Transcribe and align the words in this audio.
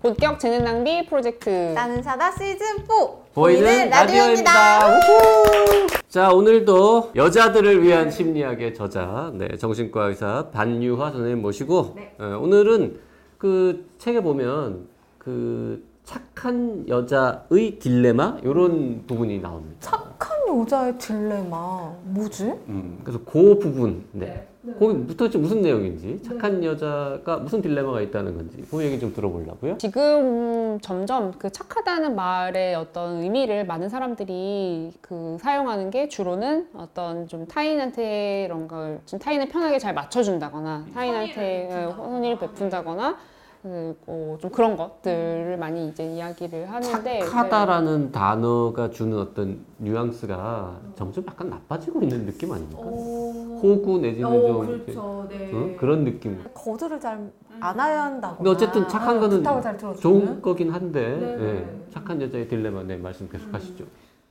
본격 0.00 0.40
재능 0.40 0.64
낭비 0.64 1.04
프로젝트. 1.04 1.50
나는 1.74 2.02
사다 2.02 2.30
시즌 2.32 2.78
4 2.86 2.86
보이는 3.34 3.90
라디오입니다. 3.90 4.88
우후! 4.88 5.86
자, 6.08 6.32
오늘도 6.32 7.12
여자들을 7.14 7.82
위한 7.82 8.10
심리학의 8.10 8.72
저자, 8.74 9.30
네, 9.34 9.58
정신과 9.58 10.06
의사 10.06 10.48
반유화 10.52 11.12
선생님 11.12 11.42
모시고, 11.42 11.96
어, 12.18 12.38
오늘은 12.40 12.98
그 13.36 13.90
책에 13.98 14.22
보면 14.22 14.88
그 15.18 15.84
착한 16.04 16.88
여자의 16.88 17.78
딜레마 17.78 18.38
이런 18.42 19.04
부분이 19.06 19.38
나옵니다. 19.40 19.76
착한 19.80 20.09
여자의 20.58 20.98
딜레마 20.98 21.92
뭐지? 22.04 22.44
음, 22.68 23.00
그래서 23.04 23.20
그 23.24 23.58
부분, 23.58 24.04
네. 24.12 24.46
거기 24.78 25.06
도대체 25.06 25.38
무슨 25.38 25.62
내용인지, 25.62 26.22
착한 26.22 26.62
여자가 26.62 27.38
무슨 27.38 27.62
딜레마가 27.62 28.02
있다는 28.02 28.34
건지, 28.36 28.62
그 28.70 28.84
얘기 28.84 29.00
좀 29.00 29.12
들어보려고요. 29.14 29.78
지금 29.78 30.78
점점 30.82 31.32
그 31.38 31.50
착하다는 31.50 32.14
말의 32.14 32.74
어떤 32.74 33.22
의미를 33.22 33.64
많은 33.64 33.88
사람들이 33.88 34.92
그 35.00 35.38
사용하는 35.40 35.90
게 35.90 36.08
주로는 36.08 36.68
어떤 36.74 37.26
좀 37.26 37.46
타인한테 37.46 38.44
이런 38.44 38.68
걸 38.68 39.00
좀 39.06 39.18
타인을 39.18 39.48
편하게 39.48 39.78
잘 39.78 39.94
맞춰준다거나 39.94 40.86
타인한테 40.92 41.68
어, 41.72 41.94
선의를 41.96 42.38
베푼다거나 42.38 43.16
그, 43.62 43.94
어, 44.06 44.38
좀 44.40 44.50
그런 44.50 44.74
것들을 44.74 45.58
많이 45.58 45.88
이제 45.88 46.04
이야기를 46.04 46.70
하는데 46.70 47.20
착하다라는 47.20 48.10
단어가 48.10 48.88
주는 48.88 49.18
어떤 49.18 49.60
뉘앙스가 49.76 50.80
점점 50.94 51.24
약간 51.26 51.50
나빠지고 51.50 52.00
있는 52.02 52.24
느낌 52.24 52.52
아닙니까? 52.52 52.80
호구 52.82 53.98
내지는 53.98 54.30
좀 54.30 54.64
이렇게, 54.70 54.94
네. 55.36 55.50
응? 55.52 55.76
그런 55.76 56.04
느낌. 56.04 56.42
거절을 56.54 57.00
잘 57.00 57.30
안아야 57.60 58.04
한다거나 58.04 58.36
근데 58.38 58.50
어쨌든 58.50 58.88
착한 58.88 59.20
거는 59.20 59.44
잘 59.44 59.76
들어주는 59.76 60.00
좋은 60.00 60.40
거긴 60.40 60.70
한데 60.70 61.16
네, 61.18 61.36
네. 61.36 61.44
예, 61.44 61.92
착한 61.92 62.22
여자의 62.22 62.48
딜레마 62.48 62.82
네 62.84 62.96
말씀 62.96 63.28
계속 63.28 63.52
하시죠. 63.52 63.84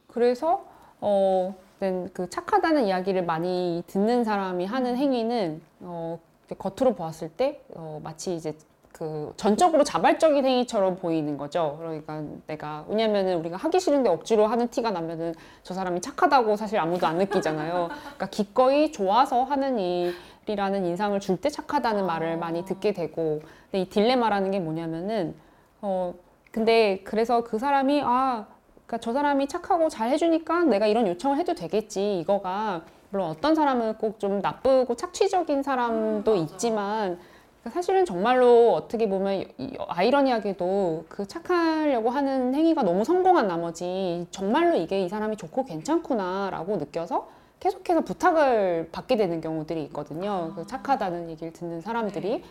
그래서 0.08 0.66
어, 1.00 1.56
네, 1.80 2.08
그 2.14 2.28
착하다는 2.28 2.86
이야기를 2.86 3.24
많이 3.26 3.84
듣는 3.86 4.24
사람이 4.24 4.66
하는 4.66 4.98
행위는 4.98 5.62
어, 5.82 6.20
겉으로 6.58 6.96
보았을 6.96 7.30
때 7.30 7.62
어, 7.76 8.02
마치 8.04 8.36
이제 8.36 8.56
그 8.92 9.34
전적으로 9.38 9.84
자발적인 9.84 10.46
행위처럼 10.46 10.98
보이는 10.98 11.38
거죠. 11.38 11.78
그러니까 11.80 12.22
내가 12.48 12.86
왜냐면은 12.90 13.38
우리가 13.40 13.56
하기 13.58 13.80
싫은데 13.80 14.10
억지로 14.10 14.48
하는 14.48 14.68
티가 14.68 14.92
나면은 14.92 15.34
저 15.64 15.74
사람이 15.74 16.02
착하다고 16.02 16.56
사실 16.58 16.80
아무도 16.80 17.08
안 17.08 17.18
느끼잖아요. 17.18 17.90
그러니까 17.90 18.26
기꺼이 18.28 18.92
좋아서 18.92 19.44
하는 19.44 19.78
일이라는 19.80 20.86
인상을 20.86 21.18
줄 21.20 21.38
때 21.40 21.50
착하다는 21.50 22.06
말을 22.06 22.38
많이 22.38 22.66
듣게 22.66 22.92
되고 22.92 23.42
근데 23.72 23.82
이 23.84 23.90
딜레마라는 23.90 24.52
게 24.52 24.60
뭐냐면은 24.60 25.36
어 25.82 26.14
근데 26.52 27.02
그래서 27.06 27.44
그 27.44 27.58
사람이 27.60 28.02
아 28.04 28.48
그러니까 28.86 28.98
저 28.98 29.14
사람이 29.14 29.48
착하고 29.48 29.88
잘 29.88 30.10
해주니까 30.10 30.64
내가 30.64 30.88
이런 30.88 31.08
요청을 31.08 31.38
해도 31.38 31.54
되겠지. 31.54 32.20
이거가 32.20 32.82
물론 33.12 33.30
어떤 33.30 33.56
사람은 33.56 33.96
꼭 34.00 34.20
좀 34.20 34.40
나쁘고 34.42 34.96
착취적인 34.96 35.64
사람도 35.64 36.36
있지만 36.36 37.18
그러니까 37.18 37.30
사실은 37.68 38.06
정말로 38.06 38.74
어떻게 38.74 39.10
보면 39.10 39.44
이- 39.58 39.78
아이러니하게도 39.90 41.06
그 41.10 41.28
착하려고 41.28 42.10
하는 42.10 42.56
행위가 42.56 42.84
너무 42.84 43.04
성공한 43.04 43.48
나머지 43.48 44.26
정말로 44.32 44.78
이게 44.78 45.02
이 45.04 45.10
사람이 45.10 45.36
좋고 45.36 45.66
괜찮구나라고 45.66 46.78
느껴서 46.78 47.28
계속해서 47.60 48.02
부탁을 48.02 48.90
받게 48.94 49.18
되는 49.18 49.42
경우들이 49.42 49.84
있거든요. 49.86 50.54
그 50.56 50.66
착하다는 50.66 51.30
얘기를 51.30 51.52
듣는 51.52 51.82
사람들이. 51.82 52.44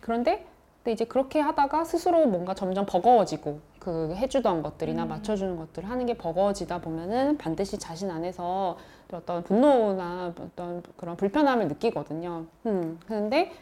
그런데 0.00 0.44
근데 0.82 0.92
이제 0.92 1.04
그렇게 1.04 1.40
하다가 1.40 1.84
스스로 1.84 2.26
뭔가 2.26 2.54
점점 2.54 2.86
버거워지고 2.86 3.60
그 3.78 4.14
해주던 4.16 4.62
것들이나 4.62 5.04
맞춰주는 5.04 5.56
것들을 5.56 5.88
하는 5.88 6.06
게 6.06 6.14
버거워지다 6.14 6.80
보면은 6.80 7.38
반드시 7.38 7.78
자신 7.78 8.10
안에서 8.10 8.76
어떤 9.12 9.44
분노나 9.44 10.32
어떤 10.36 10.82
그런 10.96 11.16
불편함을 11.16 11.68
느끼거든요. 11.68 12.46
음, 12.66 12.98
그런데 13.06 13.52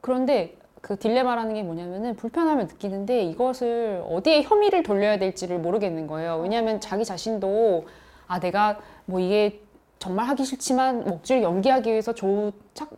그런데 0.00 0.56
그 0.80 0.98
딜레마라는 0.98 1.54
게 1.54 1.62
뭐냐면은 1.62 2.16
불편함을 2.16 2.66
느끼는데 2.66 3.22
이것을 3.24 4.02
어디에 4.08 4.42
혐의를 4.42 4.82
돌려야 4.82 5.18
될지를 5.18 5.58
모르겠는 5.58 6.06
거예요. 6.06 6.38
왜냐하면 6.38 6.80
자기 6.80 7.04
자신도 7.04 7.86
아 8.26 8.40
내가 8.40 8.78
뭐 9.04 9.20
이게 9.20 9.60
정말 9.98 10.26
하기 10.26 10.44
싫지만 10.44 11.04
뭐 11.04 11.14
억지로 11.16 11.42
연기하기 11.42 11.90
위해서 11.90 12.14
조, 12.14 12.52
착, 12.72 12.88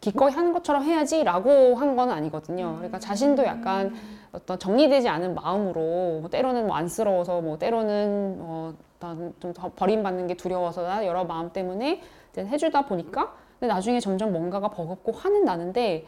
기꺼이 0.00 0.30
하는 0.32 0.52
것처럼 0.52 0.84
해야지라고 0.84 1.74
한 1.74 1.96
건 1.96 2.10
아니거든요. 2.10 2.74
그러니까 2.76 2.98
자신도 3.00 3.44
약간 3.44 3.94
어떤 4.32 4.58
정리되지 4.58 5.08
않은 5.08 5.34
마음으로 5.34 6.20
뭐 6.20 6.28
때로는 6.30 6.66
뭐 6.68 6.76
안쓰러워서 6.76 7.40
뭐 7.40 7.58
때로는 7.58 8.36
어, 8.40 8.74
어떤 8.96 9.34
좀더 9.40 9.72
버림받는 9.74 10.28
게 10.28 10.34
두려워서 10.34 10.82
나 10.82 11.04
여러 11.04 11.24
마음 11.24 11.50
때문에 11.52 12.00
이제 12.30 12.46
해주다 12.46 12.86
보니까 12.86 13.34
근데 13.58 13.72
나중에 13.72 13.98
점점 13.98 14.32
뭔가가 14.32 14.68
버겁고 14.68 15.12
화는 15.12 15.44
나는데 15.44 16.06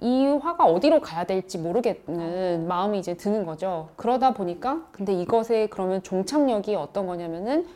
이 0.00 0.24
화가 0.26 0.64
어디로 0.64 1.00
가야 1.00 1.24
될지 1.24 1.58
모르겠는 1.58 2.68
마음이 2.68 2.98
이제 3.00 3.14
드는 3.14 3.44
거죠. 3.44 3.88
그러다 3.96 4.32
보니까 4.32 4.86
근데 4.92 5.12
이것에 5.12 5.66
그러면 5.68 6.02
종착역이 6.02 6.74
어떤 6.76 7.06
거냐면은 7.06 7.66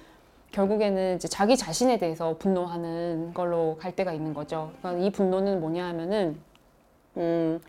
결국에는 0.53 1.17
이제 1.17 1.27
자기 1.29 1.57
자신에 1.57 1.99
대해서 1.99 2.37
분노하는 2.39 3.33
걸로 3.35 3.77
갈 3.81 3.97
때가 3.97 4.13
있는 4.13 4.35
거죠. 4.35 4.71
그러니까 4.81 5.05
이 5.05 5.11
분노는 5.11 5.61
뭐냐 5.61 5.85
하면은 5.89 6.39
음, 7.17 7.61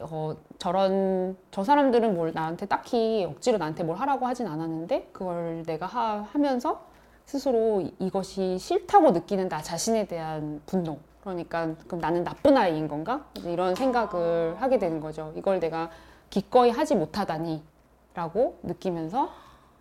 어, 0.00 0.34
저런 0.58 1.36
저 1.50 1.64
사람들은 1.64 2.14
뭘 2.14 2.32
나한테 2.32 2.66
딱히 2.66 3.24
억지로 3.28 3.58
나한테 3.58 3.84
뭘 3.84 3.98
하라고 3.98 4.26
하진 4.26 4.46
않았는데 4.46 5.08
그걸 5.12 5.62
내가 5.66 5.86
하, 5.86 6.26
하면서 6.32 6.82
스스로 7.24 7.80
이- 7.80 7.94
이것이 7.98 8.58
싫다고 8.58 9.12
느끼는 9.12 9.48
나 9.48 9.62
자신에 9.62 10.06
대한 10.06 10.60
분노. 10.66 10.98
그러니까 11.24 11.74
그럼 11.86 12.00
나는 12.00 12.22
나쁜 12.22 12.56
아이인 12.56 12.86
건가? 12.86 13.24
이런 13.44 13.74
생각을 13.74 14.56
하게 14.60 14.78
되는 14.78 15.00
거죠. 15.00 15.32
이걸 15.36 15.58
내가 15.58 15.88
기꺼이 16.28 16.70
하지 16.70 16.94
못하다니라고 16.94 18.58
느끼면서 18.62 19.30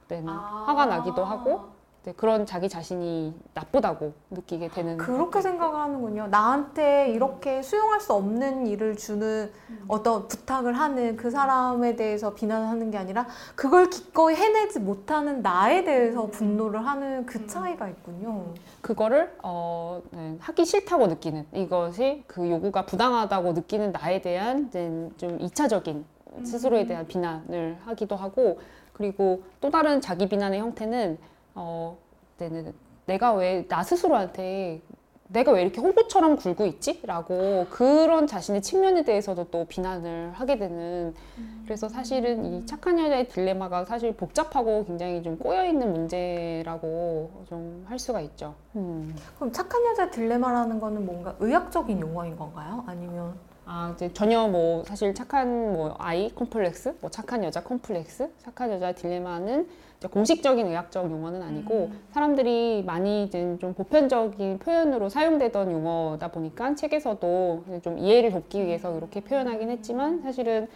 네, 0.07 0.23
화가 0.23 0.85
나기도 0.85 1.25
하고 1.25 1.65
네, 2.03 2.11
그런 2.17 2.45
자기 2.45 2.67
자신이 2.67 3.33
나쁘다고 3.53 4.11
느끼게 4.29 4.67
되는 4.67 4.97
그렇게 4.97 5.41
생각을 5.41 5.79
하는군요. 5.79 6.27
나한테 6.27 7.09
이렇게 7.11 7.61
수용할 7.61 8.01
수 8.01 8.13
없는 8.13 8.67
일을 8.67 8.97
주는 8.97 9.49
어떤 9.87 10.27
부탁을 10.27 10.73
하는 10.73 11.15
그 11.15 11.31
사람에 11.31 11.95
대해서 11.95 12.33
비난하는 12.33 12.91
게 12.91 12.97
아니라 12.97 13.25
그걸 13.55 13.89
기꺼이 13.89 14.35
해내지 14.35 14.81
못하는 14.81 15.41
나에 15.41 15.85
대해서 15.85 16.27
분노를 16.27 16.85
하는 16.85 17.25
그 17.25 17.47
차이가 17.47 17.87
있군요. 17.87 18.53
그거를 18.81 19.33
어, 19.41 20.01
네, 20.11 20.35
하기 20.41 20.65
싫다고 20.65 21.07
느끼는 21.07 21.47
이것이 21.53 22.25
그 22.27 22.49
요구가 22.49 22.85
부당하다고 22.85 23.53
느끼는 23.53 23.93
나에 23.93 24.21
대한 24.21 24.69
좀 25.15 25.37
이차적인 25.39 26.03
스스로에 26.43 26.85
대한 26.85 27.07
비난을 27.07 27.77
하기도 27.85 28.17
하고 28.17 28.59
그리고 28.91 29.43
또 29.61 29.69
다른 29.69 30.01
자기 30.01 30.27
비난의 30.27 30.59
형태는 30.59 31.17
어, 31.55 31.97
내는 32.37 32.73
내가 33.05 33.33
왜 33.33 33.65
나 33.67 33.83
스스로한테 33.83 34.81
내가 35.27 35.51
왜 35.51 35.63
이렇게 35.63 35.81
호구처럼 35.81 36.35
굴고 36.35 36.65
있지? 36.67 37.01
라고 37.03 37.65
그런 37.71 38.27
자신의 38.27 38.61
측면에 38.61 39.03
대해서도 39.03 39.45
또 39.49 39.65
비난을 39.65 40.31
하게 40.33 40.57
되는 40.57 41.15
그래서 41.63 41.89
사실은 41.89 42.45
이 42.45 42.65
착한 42.67 42.99
여자의 42.99 43.27
딜레마가 43.29 43.85
사실 43.85 44.15
복잡하고 44.15 44.85
굉장히 44.85 45.23
좀 45.23 45.37
꼬여있는 45.39 45.91
문제라고 45.91 47.45
좀 47.49 47.85
할 47.87 47.97
수가 47.99 48.21
있죠. 48.21 48.53
음. 48.75 49.15
그럼 49.35 49.51
착한 49.51 49.83
여자 49.85 50.09
딜레마라는 50.11 50.79
거는 50.79 51.05
뭔가 51.05 51.35
의학적인 51.39 51.99
용어인 51.99 52.37
건가요? 52.37 52.83
아니면 52.87 53.33
아, 53.65 53.91
이제 53.95 54.11
전혀 54.13 54.47
뭐 54.47 54.83
사실 54.85 55.13
착한 55.13 55.73
뭐 55.73 55.95
아이 55.97 56.29
콤플렉스, 56.31 56.97
뭐 57.01 57.09
착한 57.09 57.43
여자 57.43 57.63
콤플렉스, 57.63 58.31
착한 58.39 58.71
여자 58.71 58.91
딜레마는 58.91 59.67
공식적인 60.11 60.67
의학적 60.67 61.09
용어는 61.09 61.41
아니고 61.41 61.91
사람들이 62.11 62.83
많이 62.85 63.23
이제 63.23 63.57
좀 63.61 63.73
보편적인 63.73 64.59
표현으로 64.59 65.07
사용되던 65.07 65.71
용어다 65.71 66.29
보니까 66.29 66.75
책에서도 66.75 67.63
좀 67.81 67.97
이해를 67.97 68.31
돕기 68.31 68.65
위해서 68.65 68.97
이렇게 68.97 69.21
표현하긴 69.21 69.69
했지만 69.69 70.21
사실은 70.21 70.67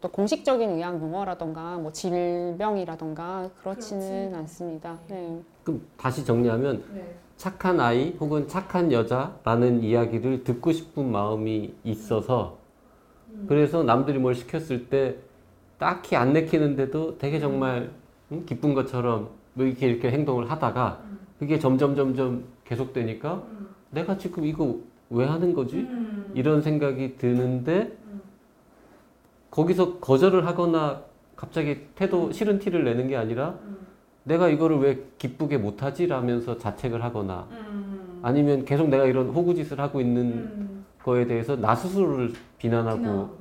또 0.00 0.08
공식적인 0.08 0.70
의학 0.70 1.00
용어라던가 1.00 1.78
뭐 1.78 1.90
질병이라던가 1.90 3.50
그렇지는 3.60 4.34
않습니다. 4.36 4.98
네. 5.08 5.40
그럼 5.64 5.84
다시 5.96 6.24
정리하면 6.24 6.84
착한 7.36 7.80
아이 7.80 8.16
혹은 8.18 8.48
착한 8.48 8.90
여자라는 8.92 9.82
이야기를 9.82 10.44
듣고 10.44 10.72
싶은 10.72 11.10
마음이 11.10 11.74
있어서 11.84 12.58
그래서 13.46 13.82
남들이 13.82 14.18
뭘 14.18 14.34
시켰을 14.34 14.88
때 14.88 15.16
딱히 15.78 16.16
안 16.16 16.32
내키는데도 16.32 17.18
되게 17.18 17.38
정말 17.38 17.90
음, 18.32 18.44
기쁜 18.46 18.74
것처럼 18.74 19.28
뭐 19.52 19.66
이렇게 19.66 19.88
이렇게 19.88 20.10
행동을 20.10 20.50
하다가 20.50 21.00
그게 21.38 21.58
점점 21.58 21.94
점점 21.94 22.44
계속되니까 22.64 23.42
내가 23.90 24.16
지금 24.16 24.44
이거 24.44 24.78
왜 25.10 25.26
하는 25.26 25.54
거지? 25.54 25.86
이런 26.34 26.62
생각이 26.62 27.16
드는데 27.16 27.96
거기서 29.50 29.98
거절을 29.98 30.46
하거나 30.46 31.02
갑자기 31.36 31.86
태도 31.94 32.32
싫은 32.32 32.58
티를 32.58 32.84
내는 32.84 33.06
게 33.08 33.16
아니라 33.16 33.58
내가 34.26 34.48
이거를 34.48 34.78
왜 34.80 34.98
기쁘게 35.18 35.56
못하지? 35.58 36.06
라면서 36.08 36.58
자책을 36.58 37.02
하거나 37.04 37.46
아니면 38.22 38.64
계속 38.64 38.88
내가 38.88 39.04
이런 39.04 39.28
호구짓을 39.30 39.78
하고 39.80 40.00
있는 40.00 40.84
거에 41.02 41.26
대해서 41.26 41.54
나 41.54 41.76
스스로를 41.76 42.32
비난하고 42.58 43.36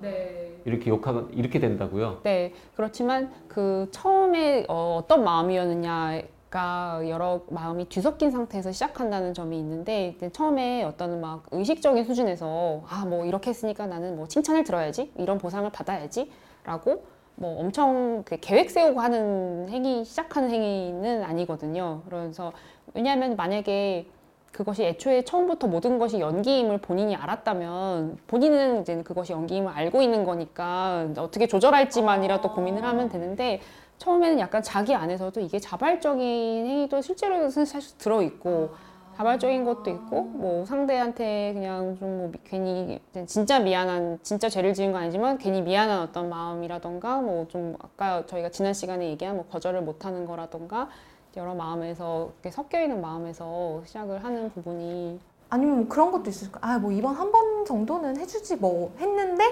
이렇게 0.66 0.92
욕하고 0.92 1.28
이렇게 1.32 1.60
된다고요. 1.60 2.20
네, 2.24 2.54
그렇지만 2.76 3.32
그 3.48 3.88
처음에 3.92 4.66
어, 4.68 5.00
어떤 5.04 5.24
마음이었느냐 5.24 6.22
가 6.52 7.02
여러 7.10 7.42
마음이 7.50 7.86
뒤섞인 7.90 8.30
상태에서 8.32 8.72
시작한다는 8.72 9.34
점이 9.34 9.58
있는데 9.60 10.14
이제 10.16 10.30
처음에 10.30 10.84
어떤 10.84 11.20
막 11.20 11.44
의식적인 11.52 12.06
수준에서 12.06 12.84
아 12.88 13.04
뭐 13.06 13.26
이렇게 13.26 13.50
했으니까 13.50 13.88
나는 13.88 14.16
뭐 14.16 14.28
칭찬을 14.28 14.64
들어야지 14.64 15.12
이런 15.18 15.38
보상을 15.40 15.70
받아야지 15.72 16.30
라고 16.64 17.04
뭐 17.36 17.60
엄청 17.60 18.24
그 18.26 18.38
계획 18.40 18.72
세우고 18.72 19.00
하는 19.02 19.68
행위 19.70 20.06
시작하는 20.06 20.50
행위는 20.50 21.24
아니거든요. 21.24 22.02
그래서 22.08 22.54
왜냐하면 22.94 23.36
만약에 23.36 24.08
그것이 24.52 24.84
애초에 24.86 25.24
처음부터 25.24 25.68
모든 25.68 26.00
것이 26.00 26.20
연기임을 26.22 26.78
본인이 26.78 27.14
알았다면 27.14 28.20
본인은 28.28 28.82
이제 28.82 29.04
그것이 29.04 29.34
연기임을 29.34 29.70
알고 29.70 30.02
있는 30.02 30.24
거니까 30.24 31.10
어떻게 31.18 31.46
조절할지만이라도 31.46 32.54
고민을 32.54 32.82
하면 32.84 33.10
되는데 33.10 33.60
처음에는 33.98 34.40
약간 34.40 34.64
자기 34.64 34.96
안에서도 34.96 35.42
이게 35.42 35.60
자발적인 35.60 36.22
행위도 36.68 37.02
실제로는 37.02 37.50
사실 37.50 37.98
들어 37.98 38.22
있고 38.22 38.70
자발적인 39.16 39.64
것도 39.66 39.90
있고 39.92 40.22
뭐 40.24 40.66
상대한테 40.66 41.54
그냥 41.54 41.96
좀 42.00 42.16
뭐 42.16 42.32
괜히 42.44 43.00
진짜 43.26 43.60
미안한 43.60 44.20
진짜 44.24 44.48
죄를 44.50 44.74
지은 44.74 44.92
건 44.92 45.02
아니지만 45.04 45.38
괜히 45.38 45.62
미안한 45.62 46.00
어떤 46.02 46.30
마음이라던가 46.30 47.22
뭐 47.22 47.46
좀 47.50 47.76
아까 47.80 48.26
저희가 48.26 48.50
지난 48.50 48.74
시간에 48.74 49.08
얘기한 49.10 49.36
뭐 49.36 49.46
거절을 49.52 49.82
못하는 49.82 50.26
거라던가 50.26 50.90
여러 51.38 51.54
마음에서 51.54 52.30
이렇게 52.36 52.52
섞여 52.52 52.82
있는 52.82 53.02
마음에서 53.02 53.82
시작을 53.86 54.24
하는 54.24 54.50
부분이 54.52 55.20
아니면 55.50 55.78
뭐 55.80 55.88
그런 55.88 56.12
것도 56.12 56.30
있을까? 56.30 56.60
아, 56.64 56.80
뭐 56.80 56.92
이번 56.92 57.14
한 57.16 57.32
번 57.32 57.66
정도는 57.66 58.18
해주지 58.18 58.56
뭐 58.58 58.94
했는데 59.00 59.44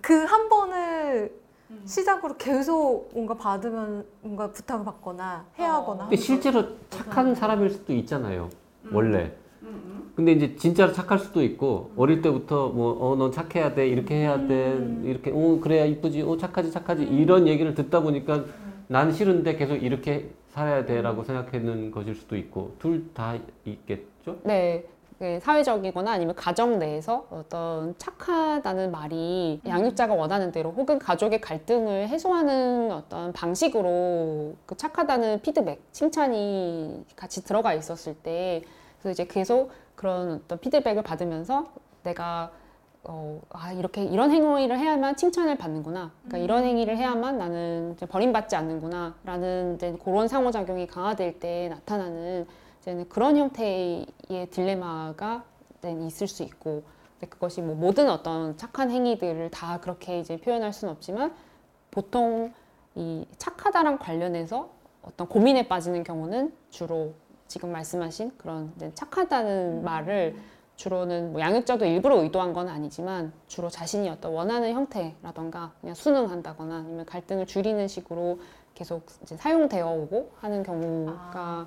그한 0.00 0.48
번을 0.48 1.32
시작으로 1.86 2.36
계속 2.36 3.08
뭔가 3.14 3.34
받으면 3.34 4.04
뭔가 4.22 4.50
부탁을 4.50 4.84
받거나 4.84 5.44
해야 5.58 5.74
하거나. 5.74 6.04
근데 6.04 6.16
실제로 6.16 6.64
착한 6.90 7.34
사람일 7.34 7.70
수도 7.70 7.92
있잖아요. 7.94 8.48
원래. 8.92 9.32
근데 10.16 10.32
이제 10.32 10.54
진짜로 10.56 10.92
착할 10.92 11.18
수도 11.18 11.42
있고 11.42 11.92
어릴 11.96 12.20
때부터 12.20 12.68
뭐 12.70 12.98
어 13.00 13.16
넌 13.16 13.32
착해야 13.32 13.74
돼 13.74 13.88
이렇게 13.88 14.16
해야 14.16 14.46
돼 14.46 14.78
이렇게 15.04 15.30
어 15.30 15.58
그래야 15.62 15.84
이쁘지 15.86 16.22
어 16.22 16.36
착하지 16.36 16.70
착하지 16.72 17.04
이런 17.04 17.46
얘기를 17.48 17.74
듣다 17.74 18.00
보니까 18.00 18.44
난 18.88 19.12
싫은데 19.12 19.56
계속 19.56 19.76
이렇게 19.76 20.30
살아야 20.48 20.84
돼라고 20.84 21.22
생각하는 21.24 21.90
것일 21.90 22.16
수도 22.16 22.36
있고 22.36 22.74
둘 22.78 23.08
다 23.14 23.36
있겠죠. 23.64 24.36
네. 24.44 24.84
그 25.18 25.38
사회적이거나 25.42 26.12
아니면 26.12 26.34
가정 26.34 26.78
내에서 26.78 27.26
어떤 27.30 27.94
착하다는 27.98 28.90
말이 28.90 29.60
양육자가 29.66 30.14
원하는 30.14 30.50
대로 30.50 30.70
혹은 30.72 30.98
가족의 30.98 31.42
갈등을 31.42 32.08
해소하는 32.08 32.90
어떤 32.90 33.30
방식으로 33.34 34.54
그 34.64 34.76
착하다는 34.78 35.42
피드백, 35.42 35.82
칭찬이 35.92 37.04
같이 37.16 37.44
들어가 37.44 37.74
있었을 37.74 38.14
때 38.14 38.62
그래서 39.00 39.10
이제 39.10 39.24
계속 39.26 39.70
그런 39.96 40.40
어떤 40.44 40.58
피드백을 40.58 41.02
받으면서 41.02 41.72
내가 42.02 42.52
어, 43.02 43.40
아, 43.48 43.72
이렇게 43.72 44.04
이런 44.04 44.30
행위를 44.30 44.78
해야만 44.78 45.16
칭찬을 45.16 45.56
받는구나. 45.56 46.12
그러니까 46.22 46.38
이런 46.38 46.64
행위를 46.64 46.98
해야만 46.98 47.38
나는 47.38 47.94
이제 47.94 48.04
버림받지 48.04 48.56
않는구나. 48.56 49.14
라는 49.24 49.76
이제 49.76 49.96
그런 50.04 50.28
상호작용이 50.28 50.86
강화될 50.86 51.40
때 51.40 51.68
나타나는 51.70 52.46
이제는 52.80 53.08
그런 53.08 53.36
형태의 53.36 54.06
딜레마가 54.50 55.44
있을 56.06 56.28
수 56.28 56.42
있고, 56.42 56.82
그것이 57.20 57.62
뭐 57.62 57.74
모든 57.74 58.10
어떤 58.10 58.56
착한 58.56 58.90
행위들을 58.90 59.50
다 59.50 59.80
그렇게 59.80 60.20
이제 60.20 60.36
표현할 60.36 60.72
수는 60.72 60.92
없지만 60.92 61.34
보통 61.90 62.52
이 62.94 63.26
착하다랑 63.38 63.98
관련해서 63.98 64.70
어떤 65.02 65.26
고민에 65.26 65.68
빠지는 65.68 66.04
경우는 66.04 66.54
주로 66.70 67.14
지금 67.50 67.72
말씀하신 67.72 68.30
그런 68.38 68.72
이제 68.76 68.92
착하다는 68.94 69.82
말을 69.82 70.36
주로는 70.76 71.32
뭐 71.32 71.40
양육자도 71.40 71.84
일부러 71.84 72.22
의도한 72.22 72.52
건 72.52 72.68
아니지만 72.68 73.32
주로 73.48 73.68
자신이 73.68 74.08
어떤 74.08 74.32
원하는 74.32 74.72
형태라던가 74.72 75.72
그냥 75.80 75.94
순응한다거나 75.96 76.76
아니면 76.76 77.04
갈등을 77.04 77.46
줄이는 77.46 77.88
식으로 77.88 78.38
계속 78.72 79.04
이제 79.22 79.36
사용되어 79.36 79.84
오고 79.84 80.30
하는 80.40 80.62
경우가 80.62 81.66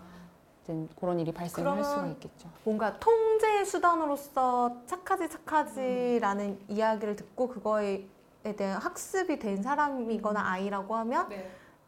이제 0.64 0.88
그런 0.98 1.20
일이 1.20 1.34
발생할 1.34 1.84
수가 1.84 2.08
있겠죠. 2.08 2.48
뭔가 2.64 2.98
통제 3.00 3.66
수단으로서 3.66 4.78
착하지 4.86 5.30
착하지라는 5.30 6.60
이야기를 6.70 7.18
듣고 7.18 7.50
그거에 7.50 8.08
대한 8.56 8.82
학습이 8.82 9.38
된 9.38 9.62
사람이거나 9.62 10.50
아이라고 10.50 10.96
하면 10.96 11.28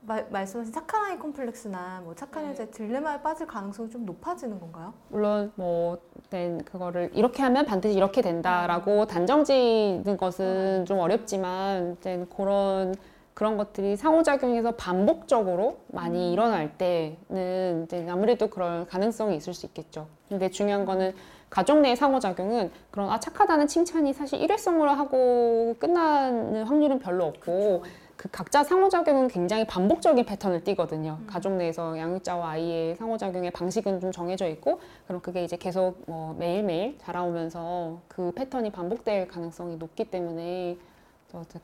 말, 0.05 0.27
말씀하신 0.29 0.73
착한 0.73 1.03
아이 1.05 1.17
콤플렉스나 1.17 2.01
뭐 2.03 2.15
착한 2.15 2.47
여자의 2.49 2.69
딜레마에 2.71 3.21
빠질 3.21 3.47
가능성이 3.47 3.89
좀 3.89 4.05
높아지는 4.05 4.59
건가요? 4.59 4.93
물론 5.09 5.51
뭐 5.55 5.97
네, 6.29 6.57
그거를 6.65 7.11
이렇게 7.13 7.41
하면 7.43 7.65
반드시 7.65 7.95
이렇게 7.95 8.21
된다라고 8.21 9.05
단정짓는 9.07 10.17
것은 10.17 10.85
좀 10.85 10.99
어렵지만 10.99 11.97
이제 11.99 12.25
그런 12.35 12.95
그런 13.33 13.57
것들이 13.57 13.97
상호작용해서 13.97 14.71
반복적으로 14.71 15.79
많이 15.87 16.31
일어날 16.31 16.77
때는 16.77 17.83
이제 17.83 18.07
아무래도 18.09 18.47
그럴 18.47 18.85
가능성이 18.87 19.35
있을 19.35 19.53
수 19.53 19.65
있겠죠. 19.65 20.07
근데 20.29 20.49
중요한 20.49 20.85
거는 20.85 21.13
가족 21.49 21.79
내의 21.79 21.97
상호작용은 21.97 22.71
그런 22.91 23.09
아 23.09 23.19
착하다는 23.19 23.67
칭찬이 23.67 24.13
사실 24.13 24.39
일회성으로 24.41 24.89
하고 24.89 25.75
끝나는 25.79 26.63
확률은 26.63 26.99
별로 26.99 27.25
없고 27.25 27.83
그 27.83 27.89
각자 28.31 28.63
상호작용은 28.63 29.27
굉장히 29.27 29.67
반복적인 29.67 30.25
패턴을 30.25 30.63
띠거든요. 30.63 31.19
가족 31.27 31.53
내에서 31.53 31.97
양육자와 31.97 32.51
아이의 32.51 32.95
상호작용의 32.95 33.51
방식은 33.51 33.99
좀 33.99 34.11
정해져 34.11 34.47
있고, 34.47 34.79
그럼 35.07 35.21
그게 35.21 35.43
이제 35.43 35.57
계속 35.57 36.01
뭐 36.07 36.33
매일매일 36.39 36.97
자라오면서 36.99 37.99
그 38.07 38.31
패턴이 38.31 38.71
반복될 38.71 39.27
가능성이 39.27 39.77
높기 39.77 40.05
때문에 40.05 40.77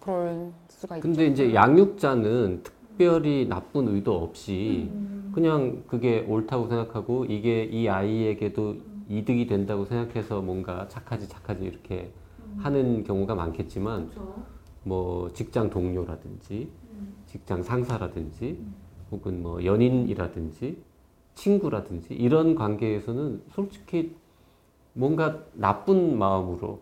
그럴 0.01 0.51
수가 0.67 0.97
있죠. 0.97 1.07
근데 1.07 1.27
이제 1.27 1.53
양육자는 1.53 2.63
특별히 2.63 3.47
나쁜 3.47 3.87
의도 3.87 4.21
없이 4.21 4.91
그냥 5.33 5.83
그게 5.87 6.25
옳다고 6.27 6.67
생각하고 6.67 7.25
이게 7.25 7.63
이 7.63 7.87
아이에게도 7.87 8.75
이득이 9.07 9.47
된다고 9.47 9.85
생각해서 9.85 10.41
뭔가 10.41 10.87
착하지 10.89 11.29
착하지 11.29 11.63
이렇게 11.63 12.11
하는 12.57 13.05
경우가 13.05 13.33
많겠지만 13.35 14.11
뭐 14.83 15.31
직장 15.33 15.69
동료라든지 15.69 16.69
직장 17.27 17.63
상사라든지 17.63 18.59
혹은 19.11 19.41
뭐 19.41 19.63
연인이라든지 19.63 20.77
친구라든지 21.35 22.13
이런 22.13 22.55
관계에서는 22.55 23.41
솔직히 23.53 24.15
뭔가 24.93 25.39
나쁜 25.53 26.17
마음으로 26.17 26.81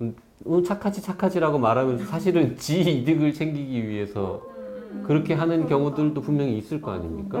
음, 0.00 0.14
어, 0.46 0.62
착하지 0.62 1.02
착하지라고 1.02 1.58
말하면서 1.58 2.06
사실은 2.06 2.56
지 2.58 2.80
이득을 2.80 3.34
챙기기 3.34 3.88
위해서 3.88 4.42
그렇게 5.04 5.34
하는 5.34 5.66
경우들도 5.66 6.20
분명히 6.20 6.56
있을 6.58 6.80
거 6.80 6.92
아닙니까? 6.92 7.38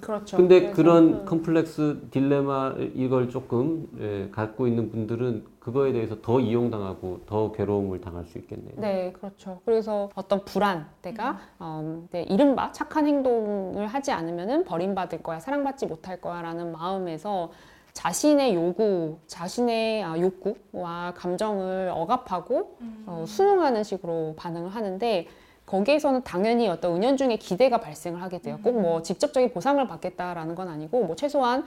음, 0.00 0.06
그렇죠. 0.06 0.36
근데 0.36 0.60
그래서, 0.60 0.76
그런 0.76 1.04
음. 1.08 1.24
컴플렉스 1.26 2.08
딜레마 2.10 2.74
이걸 2.94 3.28
조금 3.28 3.88
예, 4.00 4.28
갖고 4.32 4.66
있는 4.66 4.90
분들은 4.90 5.44
그거에 5.60 5.92
대해서 5.92 6.20
더 6.22 6.40
이용당하고 6.40 7.20
더 7.26 7.52
괴로움을 7.52 8.00
당할 8.00 8.24
수 8.24 8.38
있겠네요. 8.38 8.72
네, 8.76 9.12
그렇죠. 9.12 9.60
그래서 9.64 10.08
어떤 10.14 10.44
불안, 10.44 10.86
내가 11.02 11.38
음, 11.60 12.08
네, 12.10 12.22
이른바 12.22 12.72
착한 12.72 13.06
행동을 13.06 13.86
하지 13.86 14.10
않으면은 14.10 14.64
버림받을 14.64 15.22
거야, 15.22 15.38
사랑받지 15.38 15.86
못할 15.86 16.20
거야라는 16.20 16.72
마음에서 16.72 17.50
자신의 17.92 18.54
요구, 18.54 19.18
자신의 19.26 20.04
아, 20.04 20.18
욕구와 20.18 21.12
감정을 21.16 21.90
억압하고 21.92 22.78
어, 23.06 23.24
수용하는 23.26 23.82
식으로 23.82 24.34
반응을 24.36 24.70
하는데 24.70 25.26
거기에서는 25.70 26.22
당연히 26.24 26.68
어떤 26.68 26.96
은연중에 26.96 27.36
기대가 27.36 27.78
발생을 27.78 28.20
하게 28.22 28.38
돼요. 28.38 28.58
꼭 28.62 28.80
뭐 28.80 29.02
직접적인 29.02 29.52
보상을 29.52 29.86
받겠다라는 29.86 30.54
건 30.54 30.68
아니고 30.68 31.04
뭐 31.04 31.14
최소한 31.14 31.64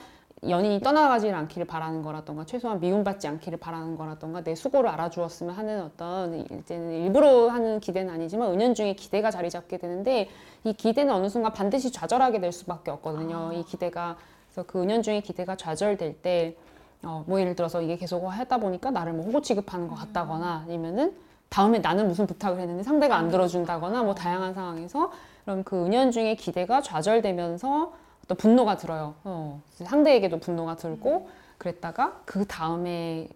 연인이 0.49 0.81
떠나가지 0.81 1.29
않기를 1.29 1.65
바라는 1.67 2.01
거라던가 2.01 2.43
최소한 2.45 2.79
미움받지 2.81 3.27
않기를 3.27 3.59
바라는 3.59 3.95
거라던가 3.95 4.43
내 4.43 4.55
수고를 4.55 4.89
알아주었으면 4.89 5.53
하는 5.55 5.83
어떤 5.83 6.33
이제는 6.39 7.03
일부러 7.03 7.47
하는 7.49 7.79
기대는 7.79 8.13
아니지만 8.13 8.51
은연중에 8.51 8.95
기대가 8.95 9.31
자리 9.31 9.49
잡게 9.49 9.77
되는데 9.77 10.27
이 10.65 10.73
기대는 10.73 11.13
어느 11.13 11.29
순간 11.29 11.53
반드시 11.53 11.91
좌절하게 11.91 12.41
될 12.41 12.51
수밖에 12.51 12.91
없거든요. 12.91 13.51
이 13.53 13.63
기대가 13.63 14.17
그래서 14.51 14.67
그 14.67 14.81
은연중에 14.81 15.21
기대가 15.21 15.55
좌절될 15.55 16.21
때 16.21 16.57
어, 17.03 17.23
뭐 17.27 17.39
예를 17.39 17.55
들어서 17.55 17.81
이게 17.81 17.95
계속 17.95 18.25
하다 18.27 18.57
보니까 18.57 18.91
나를 18.91 19.13
뭐 19.13 19.25
호구 19.25 19.41
취급하는 19.43 19.87
것 19.87 19.95
같다거나 19.95 20.63
아니면은 20.65 21.13
다음에 21.53 21.79
나는 21.79 22.07
무슨 22.07 22.25
부탁을 22.27 22.59
했는데 22.59 22.83
상대가 22.83 23.15
안 23.15 23.29
들어준다거나 23.29 24.03
뭐 24.03 24.15
다양한 24.15 24.53
상황에서 24.53 25.11
그럼 25.45 25.63
그 25.63 25.85
은연중에 25.85 26.35
기대가 26.35 26.81
좌절되면서 26.81 27.93
어떤 28.23 28.37
분노가 28.37 28.77
들어요. 28.77 29.15
어, 29.23 29.61
상대에게도 29.73 30.39
분노가 30.39 30.75
들고 30.75 31.29
그랬다가 31.57 32.21
그 32.25 32.45
다음에 32.45 33.27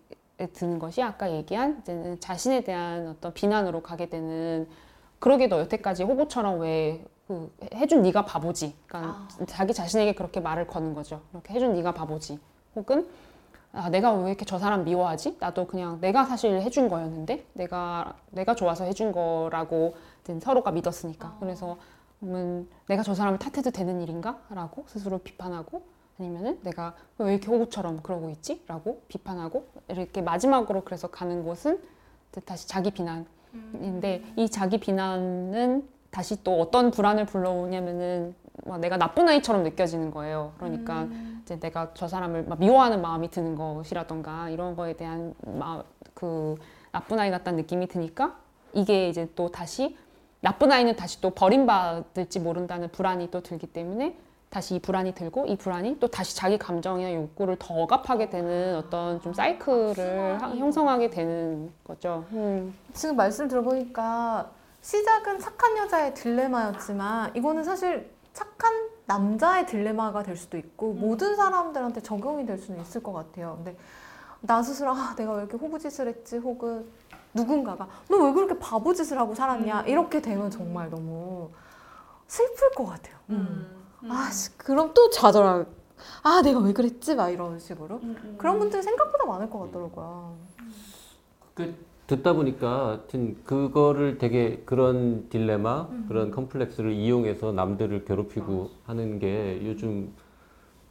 드는 0.54 0.80
것이 0.80 1.02
아까 1.02 1.32
얘기한 1.32 1.80
이제는 1.82 2.20
자신에 2.20 2.62
대한 2.62 3.08
어떤 3.10 3.34
비난으로 3.34 3.82
가게 3.82 4.08
되는 4.10 4.68
그러게 5.20 5.48
너 5.48 5.60
여태까지 5.60 6.04
호구처럼 6.04 6.60
왜 6.62 7.04
그 7.28 7.52
해준 7.74 8.02
네가 8.04 8.26
바보지. 8.26 8.74
그러니까 8.88 9.28
자기 9.48 9.74
자신에게 9.74 10.14
그렇게 10.14 10.40
말을 10.40 10.66
거는 10.66 10.94
거죠. 10.94 11.22
이렇게 11.34 11.54
해준 11.54 11.74
네가 11.74 11.94
바보지. 11.94 12.40
혹은 12.76 13.06
아, 13.74 13.90
내가 13.90 14.14
왜 14.14 14.30
이렇게 14.30 14.46
저 14.46 14.58
사람 14.58 14.84
미워하지? 14.84 15.38
나도 15.40 15.68
그냥 15.68 16.00
내가 16.02 16.26
사실 16.26 16.62
해준 16.62 16.90
거였는데 16.90 17.46
내가 17.54 18.16
내가 18.32 18.56
좋아서 18.56 18.86
해준 18.86 19.12
거라고 19.12 19.96
서로가 20.42 20.72
믿었으니까. 20.72 21.38
그래서 21.40 21.78
음, 22.24 22.68
내가 22.88 23.04
저 23.04 23.14
사람을 23.14 23.40
탓해도 23.40 23.72
되는 23.72 24.02
일인가? 24.02 24.40
라고 24.50 24.86
스스로 24.88 25.20
비판하고 25.20 25.84
아니면은 26.20 26.60
내가 26.64 26.96
왜 27.18 27.34
이렇게 27.34 27.48
호구처럼 27.48 28.02
그러고 28.02 28.30
있지? 28.30 28.64
라고 28.68 29.02
비판하고 29.08 29.68
이렇게 29.90 30.22
마지막으로 30.22 30.84
그래서 30.84 31.08
가는 31.08 31.44
곳은 31.44 31.80
다시 32.46 32.68
자기 32.68 32.92
비난인데 32.92 34.34
이 34.36 34.50
자기 34.50 34.80
비난은 34.80 35.88
다시 36.10 36.44
또 36.44 36.60
어떤 36.60 36.90
불안을 36.92 37.26
불러오냐면은 37.26 38.34
막 38.66 38.80
내가 38.80 38.98
나쁜 38.98 39.28
아이처럼 39.30 39.64
느껴지는 39.64 40.12
거예요. 40.12 40.54
그러니까 40.58 41.08
이제 41.44 41.60
내가 41.60 41.92
저 41.94 42.08
사람을 42.08 42.44
막 42.46 42.60
미워하는 42.60 43.02
마음이 43.02 43.30
드는 43.30 43.56
것이라던가 43.56 44.50
이런 44.50 44.76
거에 44.76 44.94
대한 44.94 45.34
마, 45.46 45.84
그 46.14 46.56
나쁜 46.92 47.20
아이 47.20 47.30
같다는 47.32 47.58
느낌이 47.58 47.88
드니까 47.88 48.36
이게 48.74 49.10
이제 49.10 49.30
또 49.36 49.50
다시 49.52 49.96
나쁜 50.42 50.72
아이는 50.72 50.96
다시 50.96 51.22
또 51.22 51.30
버림받을지 51.32 52.40
모른다는 52.40 52.90
불안이 52.92 53.30
또 53.32 53.42
들기 53.42 53.68
때문에 53.68 54.18
다시 54.50 54.76
이 54.76 54.80
불안이 54.80 55.14
들고 55.14 55.46
이 55.48 55.58
불안이 55.58 56.00
또 56.00 56.08
다시 56.08 56.36
자기 56.36 56.58
감정이나 56.58 57.14
욕구를 57.14 57.58
더 57.60 57.74
억압하게 57.76 58.30
되는 58.30 58.78
어떤 58.78 59.22
좀 59.22 59.34
사이클을 59.34 60.42
하- 60.42 60.56
형성하게 60.56 61.10
되는 61.10 61.72
거죠. 61.84 62.24
음. 62.32 62.74
지금 62.94 63.16
말씀 63.18 63.48
들어보니까 63.48 64.50
시작은 64.82 65.40
착한 65.40 65.78
여자의 65.78 66.14
딜레마였지만 66.14 67.36
이거는 67.36 67.64
사실 67.64 68.10
착한 68.38 68.72
남자의 69.08 69.66
딜레마가 69.66 70.22
될 70.22 70.38
수도 70.38 70.58
있고 70.60 70.94
모든 70.94 71.36
사람들한테 71.36 72.02
적용이 72.02 72.46
될 72.46 72.60
수는 72.60 72.80
있을 72.82 73.02
것 73.02 73.12
같아요. 73.12 73.56
근데 73.56 73.76
나 74.42 74.62
스스로 74.62 74.92
아, 74.92 75.16
내가 75.16 75.34
왜 75.34 75.40
이렇게 75.40 75.58
호구짓을 75.58 76.08
했지 76.08 76.38
혹은 76.38 76.88
누군가가 77.34 77.88
너 78.08 78.18
왜 78.18 78.32
그렇게 78.34 78.60
바보짓을 78.60 79.18
하고 79.18 79.34
살았냐 79.34 79.82
이렇게 79.88 80.22
되면 80.22 80.52
정말 80.52 80.92
너무 80.92 81.50
슬플 82.28 82.72
것 82.76 82.86
같아요. 82.86 83.16
아, 84.08 84.30
씨, 84.30 84.56
그럼 84.56 84.94
또 84.94 85.10
좌절할. 85.10 85.66
아, 86.22 86.42
내가 86.44 86.60
왜 86.60 86.74
그랬지? 86.74 87.16
막 87.16 87.30
이런 87.32 87.58
식으로. 87.58 88.00
그런 88.38 88.60
분들이 88.60 88.84
생각보다 88.84 89.26
많을 89.26 89.50
것 89.50 89.58
같더라고요. 89.66 90.36
그 91.56 91.76
듣다 92.08 92.34
보니까 92.34 92.88
하여튼 92.88 93.36
그거를 93.44 94.18
되게 94.18 94.62
그런 94.66 95.28
딜레마, 95.30 95.90
그런 96.08 96.32
컴플렉스를 96.32 96.94
이용해서 96.94 97.52
남들을 97.52 98.06
괴롭히고 98.06 98.70
하는 98.86 99.20
게 99.20 99.62
요즘 99.66 100.14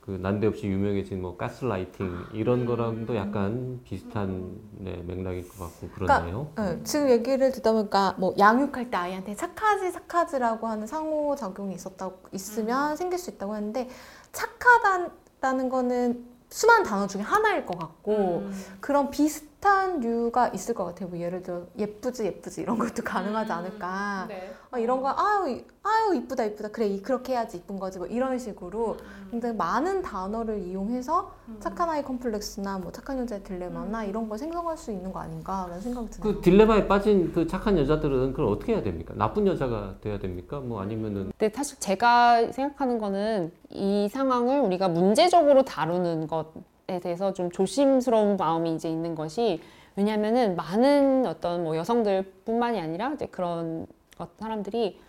그 0.03 0.13
난데없이 0.13 0.69
유명해진 0.69 1.21
뭐 1.21 1.37
가스라이팅 1.37 2.27
이런 2.33 2.65
거랑도 2.65 3.17
약간 3.17 3.81
비슷한 3.83 4.57
네, 4.79 5.03
맥락일 5.05 5.49
것 5.49 5.59
같고 5.59 5.89
그러네요. 5.89 6.49
네, 6.57 6.81
지금 6.85 7.11
얘기를 7.11 7.51
듣다 7.51 7.73
보니까 7.73 8.15
뭐 8.19 8.33
양육할 8.39 8.91
때 8.91 8.97
아이한테 8.97 9.35
착하지 9.35 9.93
착하지라고 9.93 10.69
하는 10.69 10.87
상호 10.87 11.35
작용이 11.35 11.75
있었다고 11.75 12.29
있으면 12.31 12.95
생길 12.95 13.19
수 13.19 13.31
있다고 13.31 13.55
하는데 13.55 13.89
착하다는 14.31 15.69
거는 15.71 16.25
수많은 16.51 16.85
단어 16.85 17.09
중에 17.09 17.23
하나일 17.23 17.67
것 17.67 17.77
같고 17.77 18.49
그런 18.81 19.11
비슷 19.11 19.56
한 19.67 20.01
류가 20.01 20.49
있을 20.49 20.75
것 20.75 20.85
같아요. 20.85 21.09
뭐 21.09 21.19
예를 21.19 21.43
들어 21.43 21.63
예쁘지 21.79 22.25
예쁘지 22.25 22.63
이런 22.63 22.79
것도 22.79 23.03
가능하지 23.05 23.53
않을까. 23.53 24.29
아, 24.71 24.79
이런 24.79 25.01
거 25.01 25.09
아유 25.09 25.49
이- 25.51 25.65
아유 25.83 26.15
이쁘다 26.17 26.45
이쁘다 26.45 26.69
그래 26.71 26.87
이- 26.87 27.01
그렇게 27.01 27.33
해야지 27.33 27.59
이쁜 27.59 27.79
거지 27.79 27.99
뭐 27.99 28.07
이런 28.07 28.39
식으로 28.39 28.97
굉장히 29.31 29.55
많은 29.57 30.03
단어를 30.03 30.59
이용해서 30.67 31.31
착한 31.61 31.89
아이 31.89 32.03
컴플렉스나 32.03 32.79
뭐 32.79 32.93
착한 32.93 33.19
여자의 33.19 33.43
딜레마나 33.43 34.05
이런 34.05 34.29
걸 34.29 34.39
생성할 34.39 34.77
수 34.77 34.91
있는 34.93 35.13
거 35.13 35.21
아닌가라는 35.21 35.81
생각이 35.81 36.11
드네요. 36.11 36.35
그 36.35 36.41
딜레마에 36.43 36.89
빠진 36.89 37.33
그 37.33 37.47
착한 37.47 37.79
여자들은 37.79 38.33
그걸 38.33 38.47
어떻게 38.47 38.75
해야 38.75 38.83
됩니까? 38.83 39.15
나쁜 39.17 39.47
여자가 39.47 39.95
돼야 40.01 40.19
됩니까? 40.19 40.61
뭐 40.61 40.81
아니면은 40.83 41.33
근데 41.39 41.55
사실 41.55 41.79
제가 41.79 42.53
생각하는 42.53 42.99
거는 42.99 43.53
이 43.71 44.09
상황을 44.11 44.61
우리가 44.61 44.89
문제적으로 44.89 45.65
다루는 45.65 46.27
것 46.27 46.53
에 46.89 47.01
대해서 47.01 47.33
좀 47.33 47.51
조심스러운 47.51 48.37
마음이 48.37 48.75
이제 48.75 48.89
있는 48.89 49.15
것이 49.17 49.61
왜냐면은 49.97 50.55
많은 50.55 51.27
어떤 51.27 51.65
뭐 51.65 51.77
여성들뿐만이 51.77 52.79
아니라 52.81 53.13
이제 53.15 53.27
그런 53.27 53.87
것- 54.17 54.31
사람들이 54.39 55.01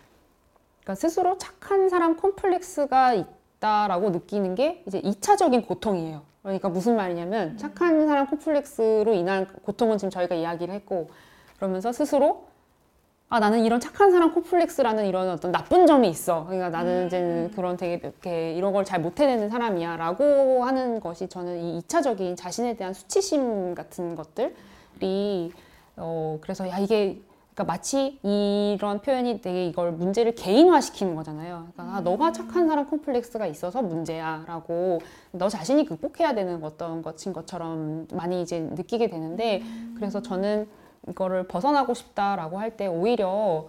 그러니까 0.80 0.94
스스로 0.96 1.38
착한 1.38 1.88
사람 1.88 2.16
콤플렉스가 2.16 3.14
있다라고 3.14 4.10
느끼는 4.10 4.54
게 4.56 4.82
이제 4.86 5.00
2차적인 5.02 5.66
고통이에요. 5.68 6.22
그러니까 6.42 6.68
무슨 6.68 6.96
말이냐면 6.96 7.56
착한 7.58 8.06
사람 8.08 8.26
콤플렉스로 8.26 9.12
인한 9.12 9.46
고통은 9.62 9.98
지금 9.98 10.10
저희가 10.10 10.34
이야기를 10.34 10.74
했고 10.74 11.10
그러면서 11.58 11.92
스스로 11.92 12.46
아 13.30 13.40
나는 13.40 13.62
이런 13.64 13.78
착한 13.78 14.10
사람 14.10 14.32
콤플렉스라는 14.32 15.06
이런 15.06 15.28
어떤 15.28 15.52
나쁜 15.52 15.86
점이 15.86 16.08
있어. 16.08 16.44
그러니까 16.46 16.70
나는 16.70 17.06
이제 17.08 17.50
그런 17.54 17.76
되게 17.76 17.94
이렇게 18.02 18.54
이런 18.54 18.72
걸 18.72 18.84
잘 18.84 19.02
못 19.02 19.20
해내는 19.20 19.50
사람이야라고 19.50 20.64
하는 20.64 20.98
것이 21.00 21.28
저는 21.28 21.60
이 21.62 21.80
2차적인 21.82 22.36
자신에 22.38 22.76
대한 22.76 22.94
수치심 22.94 23.74
같은 23.74 24.14
것들이 24.14 25.52
어 25.96 26.38
그래서 26.40 26.66
야 26.70 26.78
이게 26.78 27.20
그러니까 27.54 27.64
마치 27.74 28.18
이런 28.22 29.00
표현이 29.02 29.42
되게 29.42 29.66
이걸 29.66 29.92
문제를 29.92 30.34
개인화시키는 30.34 31.14
거잖아요. 31.14 31.68
그러니까 31.74 31.96
아, 31.96 32.00
너가 32.00 32.32
착한 32.32 32.66
사람 32.66 32.88
콤플렉스가 32.88 33.46
있어서 33.48 33.82
문제야라고 33.82 35.00
너 35.32 35.48
자신이 35.50 35.84
극복해야 35.84 36.34
되는 36.34 36.64
어떤 36.64 37.02
것인 37.02 37.34
것처럼 37.34 38.06
많이 38.12 38.40
이제 38.40 38.60
느끼게 38.60 39.10
되는데 39.10 39.62
그래서 39.96 40.22
저는 40.22 40.66
이거를 41.10 41.46
벗어나고 41.48 41.94
싶다라고 41.94 42.58
할 42.58 42.76
때 42.76 42.86
오히려 42.86 43.66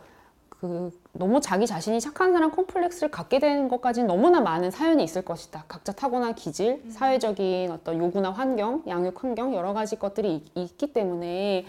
그 0.50 0.92
너무 1.14 1.40
자기 1.40 1.66
자신이 1.66 2.02
착한 2.02 2.34
사람 2.34 2.52
콤플렉스를 2.52 3.12
갖게 3.12 3.40
되는 3.40 3.70
것까지는 3.70 4.08
너무나 4.08 4.42
많은 4.42 4.72
사연이 4.72 5.04
있을 5.06 5.22
것이다. 5.24 5.64
각자 5.70 5.94
타고난 5.94 6.36
기질, 6.36 6.84
사회적인 6.90 7.72
어떤 7.72 7.98
요구나 7.98 8.32
환경, 8.32 8.84
양육 8.88 9.24
환경 9.24 9.56
여러 9.56 9.74
가지 9.74 9.98
것들이 9.98 10.36
있, 10.36 10.58
있기 10.58 10.92
때문에 10.92 11.66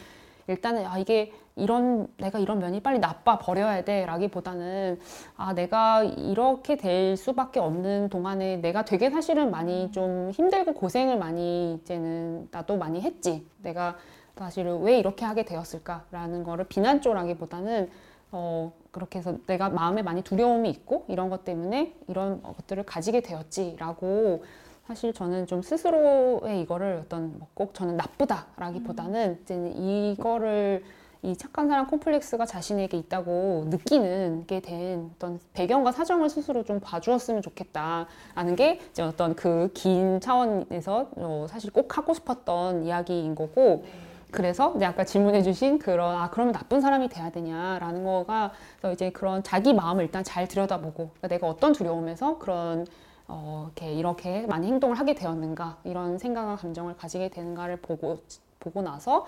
일단은 0.48 0.86
아 0.86 0.98
이게 0.98 1.32
이런 1.54 2.08
내가 2.16 2.40
이런 2.40 2.58
면이 2.58 2.80
빨리 2.82 2.98
나빠 2.98 3.38
버려야 3.38 3.84
돼라기보다는 3.84 4.98
아 5.36 5.52
내가 5.52 6.02
이렇게 6.02 6.76
될 6.76 7.16
수밖에 7.16 7.60
없는 7.60 8.08
동안에 8.08 8.56
내가 8.56 8.84
되게 8.84 9.10
사실은 9.10 9.52
많이 9.52 9.92
좀 9.92 10.30
힘들고 10.32 10.74
고생을 10.74 11.16
많이 11.18 11.74
이제는 11.74 12.48
나도 12.50 12.76
많이 12.76 13.00
했지. 13.02 13.46
내가 13.62 13.96
사실은 14.44 14.80
왜 14.82 14.98
이렇게 14.98 15.24
하게 15.26 15.44
되었을까라는 15.44 16.44
거를 16.44 16.64
비난조라기보다는 16.64 17.90
어, 18.32 18.72
그렇게 18.90 19.18
해서 19.18 19.36
내가 19.46 19.68
마음에 19.68 20.02
많이 20.02 20.22
두려움이 20.22 20.70
있고 20.70 21.04
이런 21.08 21.28
것 21.28 21.44
때문에 21.44 21.94
이런 22.08 22.42
것들을 22.42 22.82
가지게 22.84 23.20
되었지라고 23.20 24.42
사실 24.86 25.12
저는 25.12 25.46
좀 25.46 25.62
스스로의 25.62 26.62
이거를 26.62 27.02
어떤 27.04 27.38
뭐 27.38 27.48
꼭 27.54 27.74
저는 27.74 27.96
나쁘다라기보다는 27.98 29.40
이제 29.42 29.72
이거를 29.76 30.82
이 31.22 31.36
착한 31.36 31.68
사람 31.68 31.86
콤플렉스가 31.86 32.46
자신에게 32.46 32.96
있다고 32.96 33.66
느끼는 33.68 34.44
게 34.46 34.60
된 34.60 35.10
어떤 35.14 35.38
배경과 35.52 35.92
사정을 35.92 36.30
스스로 36.30 36.64
좀 36.64 36.80
봐주었으면 36.80 37.42
좋겠다라는 37.42 38.56
게 38.56 38.80
이제 38.90 39.02
어떤 39.02 39.34
그 39.36 39.68
긴 39.74 40.18
차원에서 40.20 41.10
어, 41.16 41.46
사실 41.50 41.70
꼭 41.72 41.98
하고 41.98 42.14
싶었던 42.14 42.84
이야기인 42.84 43.34
거고 43.34 43.84
그래서 44.30 44.72
이제 44.76 44.84
아까 44.84 45.04
질문해주신 45.04 45.78
그런 45.78 46.16
아 46.16 46.30
그러면 46.30 46.52
나쁜 46.52 46.80
사람이 46.80 47.08
돼야 47.08 47.30
되냐라는 47.30 48.04
거가 48.04 48.52
이제 48.92 49.10
그런 49.10 49.42
자기 49.42 49.72
마음을 49.72 50.04
일단 50.04 50.24
잘 50.24 50.48
들여다보고 50.48 50.94
그러니까 50.94 51.28
내가 51.28 51.48
어떤 51.48 51.72
두려움에서 51.72 52.38
그런 52.38 52.86
어, 53.28 53.70
이렇게 53.76 53.92
이렇게 53.92 54.46
많이 54.46 54.66
행동을 54.66 54.98
하게 54.98 55.14
되었는가 55.14 55.78
이런 55.84 56.18
생각과 56.18 56.56
감정을 56.56 56.96
가지게 56.96 57.28
되는가를 57.28 57.76
보고 57.76 58.18
보고 58.58 58.82
나서 58.82 59.26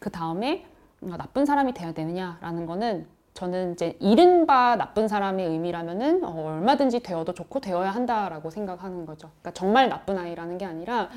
그 0.00 0.10
다음에 0.10 0.66
어, 1.02 1.16
나쁜 1.16 1.44
사람이 1.44 1.74
돼야 1.74 1.92
되느냐라는 1.92 2.66
거는 2.66 3.06
저는 3.34 3.72
이제 3.72 3.96
이른바 3.98 4.76
나쁜 4.76 5.08
사람의 5.08 5.46
의미라면은 5.48 6.24
어, 6.24 6.56
얼마든지 6.56 7.00
되어도 7.00 7.34
좋고 7.34 7.60
되어야 7.60 7.90
한다라고 7.90 8.50
생각하는 8.50 9.06
거죠. 9.06 9.30
그러니까 9.40 9.52
정말 9.52 9.88
나쁜 9.88 10.18
아이라는 10.18 10.58
게 10.58 10.64
아니라 10.64 11.08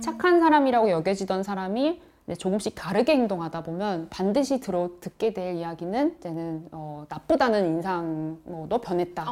착한 0.00 0.40
사람이라고 0.40 0.90
여겨지던 0.90 1.42
사람이 1.42 2.00
조금씩 2.34 2.74
다르게 2.74 3.12
행동하다 3.12 3.62
보면 3.62 4.08
반드시 4.10 4.58
들어 4.58 4.90
듣게 5.00 5.32
될 5.32 5.54
이야기는 5.54 6.16
이제는 6.18 6.68
어, 6.72 7.06
나쁘다는 7.08 7.66
인상, 7.66 8.38
뭐 8.44 8.66
너 8.68 8.80
변했다, 8.80 9.24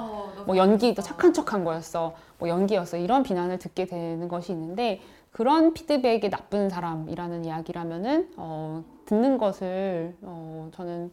뭐 0.47 0.57
연기 0.57 0.95
너 0.95 1.03
착한 1.03 1.33
척한 1.33 1.65
거였어, 1.65 2.15
뭐 2.39 2.49
연기였어. 2.49 2.97
이런 2.97 3.25
비난을 3.25 3.59
듣게 3.59 3.87
되는 3.87 4.29
것이 4.29 4.53
있는데 4.53 5.01
그런 5.33 5.75
피드백이 5.75 6.31
나쁜 6.31 6.69
사람이라는 6.71 7.45
이야기라면은 7.45 8.31
어, 8.37 8.85
듣는 9.07 9.39
것을 9.39 10.15
어, 10.23 10.69
저는 10.77 11.11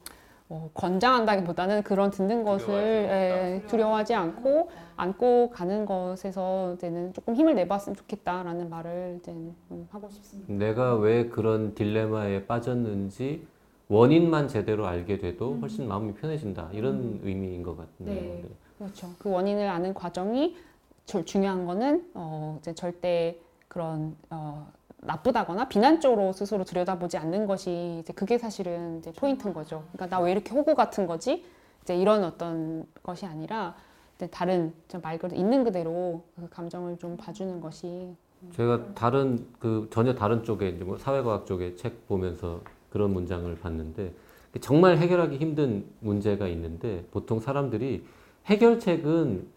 어, 0.52 0.70
권장한다기보다는 0.74 1.84
그런 1.84 2.12
듣는 2.12 2.44
것을 2.44 2.74
예, 2.74 3.64
두려워하지 3.68 4.14
않고 4.14 4.70
안고 4.98 5.50
가는 5.52 5.86
것에서 5.86 6.74
이제는 6.74 7.14
조금 7.14 7.36
힘을 7.36 7.56
내봤으면 7.56 7.96
좋겠다라는 7.96 8.70
말을 8.70 9.20
이제 9.22 9.32
음, 9.32 9.88
하고 9.92 10.10
싶습니다. 10.10 10.54
내가 10.54 10.96
왜 10.96 11.30
그런 11.30 11.74
딜레마에 11.74 12.48
빠졌는지 12.48 13.48
원인만 13.88 14.50
제대로 14.50 14.88
알게 14.88 15.20
돼도 15.20 15.58
훨씬 15.62 15.88
마음이 15.88 16.16
편해진다. 16.16 16.70
이런 16.74 17.22
의미인 17.24 17.64
것 17.64 17.78
같네요. 17.78 18.22
네. 18.22 18.44
그렇죠. 18.78 19.08
그 19.20 19.32
원인을 19.32 19.70
아는 19.70 19.94
과정이 19.94 20.58
절 21.06 21.26
중요한 21.26 21.66
거는 21.66 22.12
어, 22.14 22.58
이제 22.60 22.76
절대 22.76 23.38
그런 23.70 24.18
어, 24.30 24.70
나쁘다거나 25.02 25.68
비난적으로 25.68 26.32
스스로 26.32 26.64
들여다보지 26.64 27.18
않는 27.18 27.48
것이 27.48 28.00
이제 28.02 28.14
그게 28.14 28.38
사실은 28.38 29.00
이제 29.00 29.12
포인트인 29.12 29.54
거죠. 29.54 29.84
그러니까 29.92 30.16
나 30.16 30.22
왜 30.24 30.32
이렇게 30.32 30.54
호구 30.54 30.76
같은 30.76 31.08
거지? 31.08 31.44
이제 31.82 31.96
이런 31.96 32.24
어떤 32.24 32.86
것이 33.02 33.26
아니라 33.26 33.76
이제 34.16 34.28
다른 34.28 34.74
좀말 34.88 35.18
그대로 35.18 35.40
있는 35.40 35.64
그대로 35.64 36.24
그 36.36 36.48
감정을 36.50 36.98
좀 37.00 37.18
봐주는 37.18 37.60
것이 37.60 38.16
제가 38.54 38.94
다른 38.94 39.46
그 39.60 39.88
전혀 39.92 40.14
다른 40.14 40.44
쪽에 40.44 40.70
이제 40.70 40.84
뭐 40.84 40.98
사회과학 40.98 41.46
쪽의 41.48 41.78
책 41.78 42.08
보면서 42.08 42.62
그런 42.92 43.12
문장을 43.14 43.54
봤는데 43.60 44.14
정말 44.62 44.98
해결하기 44.98 45.38
힘든 45.38 45.86
문제가 46.00 46.48
있는데 46.48 47.06
보통 47.12 47.40
사람들이 47.40 48.04
해결책은 48.46 49.48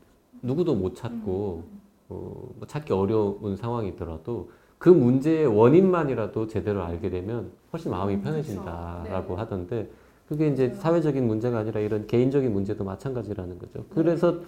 누구도 0.42 0.74
못 0.74 0.94
찾고 0.94 1.64
어, 2.08 2.48
뭐 2.56 2.66
찾기 2.66 2.92
어려운 2.92 3.56
상황이더라도 3.56 4.50
그 4.84 4.90
문제의 4.90 5.46
원인만이라도 5.46 6.46
제대로 6.46 6.82
알게 6.82 7.08
되면 7.08 7.50
훨씬 7.72 7.90
마음이 7.90 8.20
편해진다라고 8.20 9.34
하던데 9.34 9.88
그게 10.28 10.48
이제 10.48 10.74
사회적인 10.74 11.26
문제가 11.26 11.60
아니라 11.60 11.80
이런 11.80 12.06
개인적인 12.06 12.52
문제도 12.52 12.84
마찬가지라는 12.84 13.58
거죠. 13.58 13.86
그래서 13.88 14.40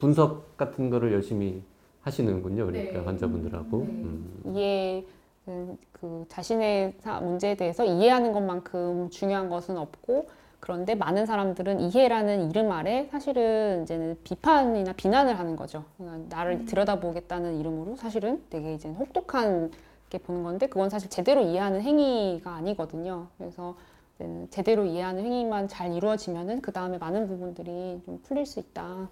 분석 0.00 0.56
같은 0.56 0.90
거를 0.90 1.12
열심히 1.12 1.62
하시는군요. 2.00 2.66
그러니까 2.66 3.06
환자분들하고. 3.06 3.78
음. 3.82 4.42
이해 4.56 5.04
그, 5.44 5.76
그 5.92 6.24
자신의 6.26 6.94
사- 6.98 7.20
문제에 7.20 7.54
대해서 7.54 7.84
이해하는 7.84 8.32
것만큼 8.32 9.10
중요한 9.10 9.48
것은 9.48 9.78
없고 9.78 10.26
그런데 10.64 10.94
많은 10.94 11.26
사람들은 11.26 11.78
이해라는 11.78 12.48
이름 12.48 12.72
아래 12.72 13.06
사실은 13.10 13.82
이제는 13.82 14.16
비판이나 14.24 14.94
비난을 14.94 15.38
하는 15.38 15.56
거죠. 15.56 15.84
나를 16.30 16.64
들여다보겠다는 16.64 17.60
이름으로 17.60 17.96
사실은 17.96 18.42
되게 18.48 18.72
이제 18.72 18.88
혹독한 18.88 19.72
게 20.08 20.16
보는 20.16 20.42
건데 20.42 20.66
그건 20.66 20.88
사실 20.88 21.10
제대로 21.10 21.42
이해하는 21.42 21.82
행위가 21.82 22.54
아니거든요. 22.54 23.26
그래서 23.36 23.76
이제는 24.14 24.48
제대로 24.48 24.86
이해하는 24.86 25.22
행위만 25.22 25.68
잘 25.68 25.92
이루어지면은 25.92 26.62
그 26.62 26.72
다음에 26.72 26.96
많은 26.96 27.28
부분들이 27.28 28.00
좀 28.06 28.22
풀릴 28.22 28.46
수 28.46 28.58
있다. 28.58 29.10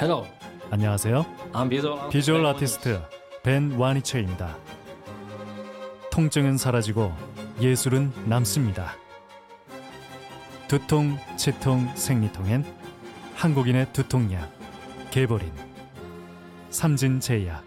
Hello, 0.00 0.24
안녕하세요. 0.70 1.26
I'm 1.52 1.68
visual, 1.68 2.08
비주얼 2.08 2.46
아티스트 2.46 3.02
벤 3.42 3.72
와니처입니다. 3.72 4.56
통증은 6.10 6.56
사라지고 6.56 7.10
예술은 7.60 8.12
남습니다. 8.26 9.01
두통, 10.72 11.18
치통, 11.36 11.86
생리통엔 11.94 12.64
한국인의 13.34 13.92
두통약 13.92 14.48
개보린 15.10 15.52
삼진제약. 16.70 17.62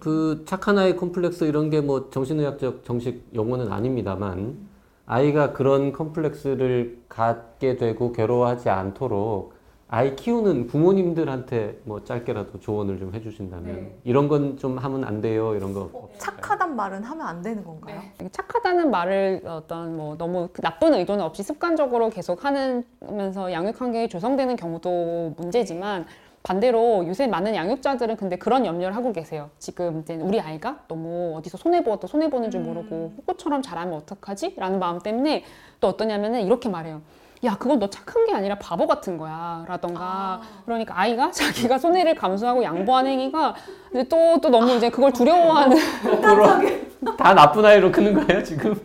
그 0.00 0.44
착한 0.46 0.78
아이 0.78 0.94
컴플렉스 0.94 1.42
이런 1.42 1.70
게 1.70 1.80
뭐 1.80 2.08
정신의학적 2.08 2.84
정식 2.84 3.28
용어는 3.34 3.72
아닙니다만 3.72 4.58
아이가 5.06 5.52
그런 5.52 5.90
컴플렉스를 5.90 7.02
갖게 7.08 7.76
되고 7.76 8.12
괴로워하지 8.12 8.68
않도록 8.70 9.54
아이 9.94 10.16
키우는 10.16 10.68
부모님들한테 10.68 11.82
뭐 11.84 12.02
짧게라도 12.02 12.60
조언을 12.60 12.98
좀 12.98 13.12
해주신다면 13.14 13.90
이런 14.04 14.26
건 14.26 14.56
좀 14.56 14.78
하면 14.78 15.04
안 15.04 15.20
돼요 15.20 15.54
이런 15.54 15.74
거 15.74 16.08
착하단 16.16 16.74
말은 16.76 17.04
하면 17.04 17.26
안 17.26 17.42
되는 17.42 17.62
건가요? 17.62 18.00
되게 18.16 18.30
착하다는 18.30 18.90
말을 18.90 19.42
어떤 19.46 19.94
뭐 19.98 20.16
너무 20.16 20.48
그 20.54 20.62
나쁜 20.62 20.94
의도는 20.94 21.22
없이 21.22 21.42
습관적으로 21.42 22.08
계속 22.08 22.42
하면서 22.42 23.52
양육 23.52 23.78
환경이 23.78 24.08
조성되는 24.08 24.56
경우도 24.56 25.34
문제지만 25.36 26.06
반대로 26.42 27.06
요새 27.06 27.26
많은 27.26 27.54
양육자들은 27.54 28.16
근데 28.16 28.36
그런 28.36 28.64
염려를 28.64 28.96
하고 28.96 29.12
계세요. 29.12 29.50
지금 29.58 30.00
이제 30.00 30.14
우리 30.16 30.40
아이가 30.40 30.80
너무 30.88 31.36
어디서 31.36 31.58
손해 31.58 31.84
보았다 31.84 32.06
손해 32.06 32.30
보는 32.30 32.50
줄 32.50 32.62
모르고 32.62 33.12
호구처럼 33.18 33.60
잘하면 33.60 33.94
어떡하지? 33.98 34.54
라는 34.56 34.78
마음 34.78 35.00
때문에 35.00 35.44
또 35.80 35.88
어떠냐면은 35.88 36.40
이렇게 36.46 36.70
말해요. 36.70 37.02
야, 37.44 37.56
그건 37.58 37.80
너 37.80 37.90
착한 37.90 38.24
게 38.26 38.32
아니라 38.34 38.54
바보 38.56 38.86
같은 38.86 39.18
거야. 39.18 39.64
라던가. 39.66 40.40
그러니까 40.64 40.98
아이가 40.98 41.30
자기가 41.32 41.76
손해를 41.76 42.14
감수하고 42.14 42.62
양보하는 42.62 43.10
행위가 43.10 43.54
이제 43.90 44.04
또, 44.04 44.38
또 44.40 44.48
너무 44.48 44.70
이제 44.72 44.88
그걸 44.90 45.12
두려워하는 45.12 45.76
다 47.18 47.34
나쁜 47.34 47.64
아이로 47.64 47.90
크는 47.90 48.14
거예요 48.14 48.44
지금? 48.44 48.76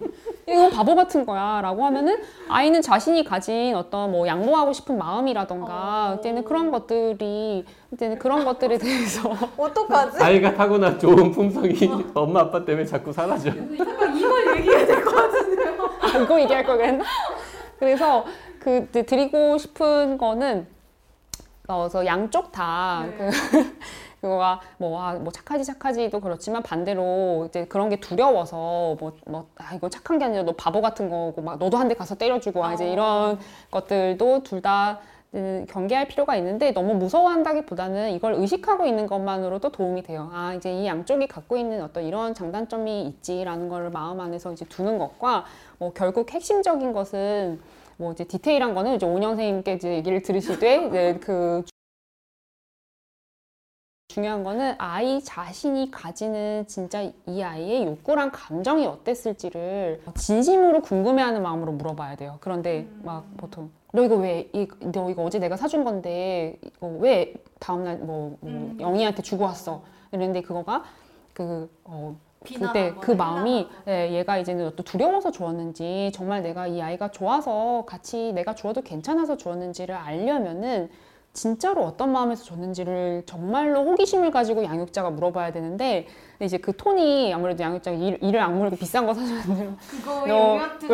이건 0.50 0.72
바보 0.72 0.96
같은 0.96 1.26
거야 1.26 1.60
라고 1.62 1.86
하면은 1.86 2.18
아이는 2.48 2.82
자신이 2.82 3.24
가진 3.26 3.76
어떤 3.76 4.12
뭐 4.12 4.26
양보하고 4.26 4.74
싶은 4.74 4.98
마음이라던가 4.98 6.16
이제는 6.20 6.46
그런 6.46 6.72
것들이 6.72 7.66
이제는 7.94 8.18
그런 8.18 8.44
것들에 8.46 8.78
대해서 8.78 9.30
어떡하지? 9.58 10.24
아이가 10.24 10.56
타고난 10.56 10.98
좋은 10.98 11.32
품성이 11.32 11.76
엄마 12.16 12.40
아빠 12.42 12.64
때문에 12.64 12.86
자꾸 12.86 13.12
사라져. 13.14 13.52
아, 16.02 16.18
이거 16.18 16.40
얘기할 16.42 16.64
걸 16.66 16.78
그랬나? 16.78 17.04
그래서 17.78 18.26
그 18.68 19.06
드리고 19.06 19.58
싶은 19.58 20.18
거는 20.18 20.68
어, 21.70 21.78
그래서 21.80 22.06
양쪽 22.06 22.52
다 22.52 23.06
그, 23.18 23.30
그거가 24.20 24.60
뭐, 24.78 25.02
아, 25.02 25.14
뭐 25.14 25.32
착하지 25.32 25.64
착하지도 25.64 26.20
그렇지만 26.20 26.62
반대로 26.64 27.46
이제 27.48 27.66
그런 27.68 27.88
게 27.88 27.98
두려워서 28.02 28.98
뭐, 29.00 29.14
뭐, 29.26 29.48
아, 29.56 29.74
이거 29.74 29.88
착한 29.90 30.20
게 30.20 30.26
아니라 30.26 30.44
너 30.44 30.52
바보 30.52 30.82
같은 30.82 31.10
거고 31.10 31.42
막 31.42 31.58
너도 31.60 31.78
한 31.78 31.88
대 31.88 31.94
가서 31.96 32.16
때려주고 32.16 32.66
아, 32.66 32.74
이제 32.74 32.92
이런 32.92 33.40
것들도 33.72 34.44
둘 34.44 34.62
다 34.62 35.00
경계할 35.32 36.08
필요가 36.08 36.36
있는데 36.36 36.72
너무 36.72 36.96
무서워한다기보다는 36.96 38.12
이걸 38.12 38.34
의식하고 38.34 38.86
있는 38.86 39.08
것만으로도 39.08 39.70
도움이 39.72 40.04
돼요. 40.04 40.30
아 40.34 40.54
이제 40.56 40.74
이 40.74 40.88
양쪽이 40.88 41.28
갖고 41.28 41.56
있는 41.56 41.84
어떤 41.84 42.04
이런 42.04 42.34
장단점이 42.34 43.04
있지라는 43.04 43.70
거를 43.70 43.92
마음 43.92 44.20
안에서 44.20 44.52
이제 44.52 44.66
두는 44.66 44.98
것과 44.98 45.46
뭐 45.78 45.94
결국 45.94 46.32
핵심적인 46.32 46.92
것은 46.92 47.60
뭐 47.98 48.12
이제 48.12 48.24
디테일한 48.24 48.74
거는 48.74 48.96
이제 48.96 49.06
오은영 49.06 49.32
선생님께 49.32 49.74
이제 49.74 49.94
얘기를 49.94 50.22
들으시되 50.22 50.88
이제 50.88 51.20
그 51.22 51.64
중요한 54.08 54.44
거는 54.44 54.76
아이 54.78 55.22
자신이 55.22 55.92
가지는 55.92 56.66
진짜 56.68 57.02
이 57.28 57.44
아이의 57.44 57.86
욕구랑 57.86 58.32
감정이 58.34 58.86
어땠을지를 58.88 60.02
진심으로 60.16 60.82
궁금해하는 60.82 61.44
마음으로 61.44 61.74
물어봐야 61.74 62.16
돼요. 62.16 62.38
그런데 62.40 62.88
막 63.04 63.26
보통 63.38 63.70
너 63.94 64.04
이거 64.04 64.16
왜, 64.16 64.50
이, 64.54 64.68
너 64.92 65.10
이거 65.10 65.24
어제 65.24 65.40
내가 65.40 65.56
사준 65.56 65.84
건데 65.84 66.58
이거 66.64 66.88
왜 67.00 67.34
다음날 67.60 67.98
뭐, 67.98 68.38
뭐 68.42 68.76
영희한테 68.80 69.22
주고 69.22 69.44
왔어? 69.44 69.84
이랬는데 70.12 70.42
그거가 70.42 70.84
그 71.34 71.70
어, 71.84 72.18
그때 72.56 72.94
그 73.02 73.12
마음이 73.12 73.68
예, 73.88 74.12
얘가 74.14 74.38
이제는 74.38 74.72
또 74.76 74.84
두려워서 74.84 75.32
주었는지 75.32 76.12
정말 76.14 76.42
내가 76.42 76.68
이 76.68 76.82
아이가 76.82 77.10
좋아서 77.10 77.84
같이 77.86 78.32
내가 78.34 78.56
주어도 78.56 78.82
괜찮아서 78.82 79.38
주었는지를 79.38 79.96
알려면은 79.96 80.90
진짜로 81.34 81.84
어떤 81.84 82.12
마음에서 82.12 82.44
줬는지를 82.44 83.24
정말로 83.28 83.84
호기심을 83.86 84.32
가지고 84.32 84.64
양육자가 84.64 85.12
물어봐야 85.12 85.52
되는데 85.52 86.08
이제 86.40 86.58
그 86.58 86.76
톤이 86.76 87.32
아무래도 87.32 87.64
양육자가 87.64 87.96
일, 87.96 88.18
일을 88.24 88.40
악물고 88.40 88.76
비싼 88.76 89.06
거 89.06 89.14
그거에 89.14 90.28
너 90.28 90.54
우리한테 90.54 90.88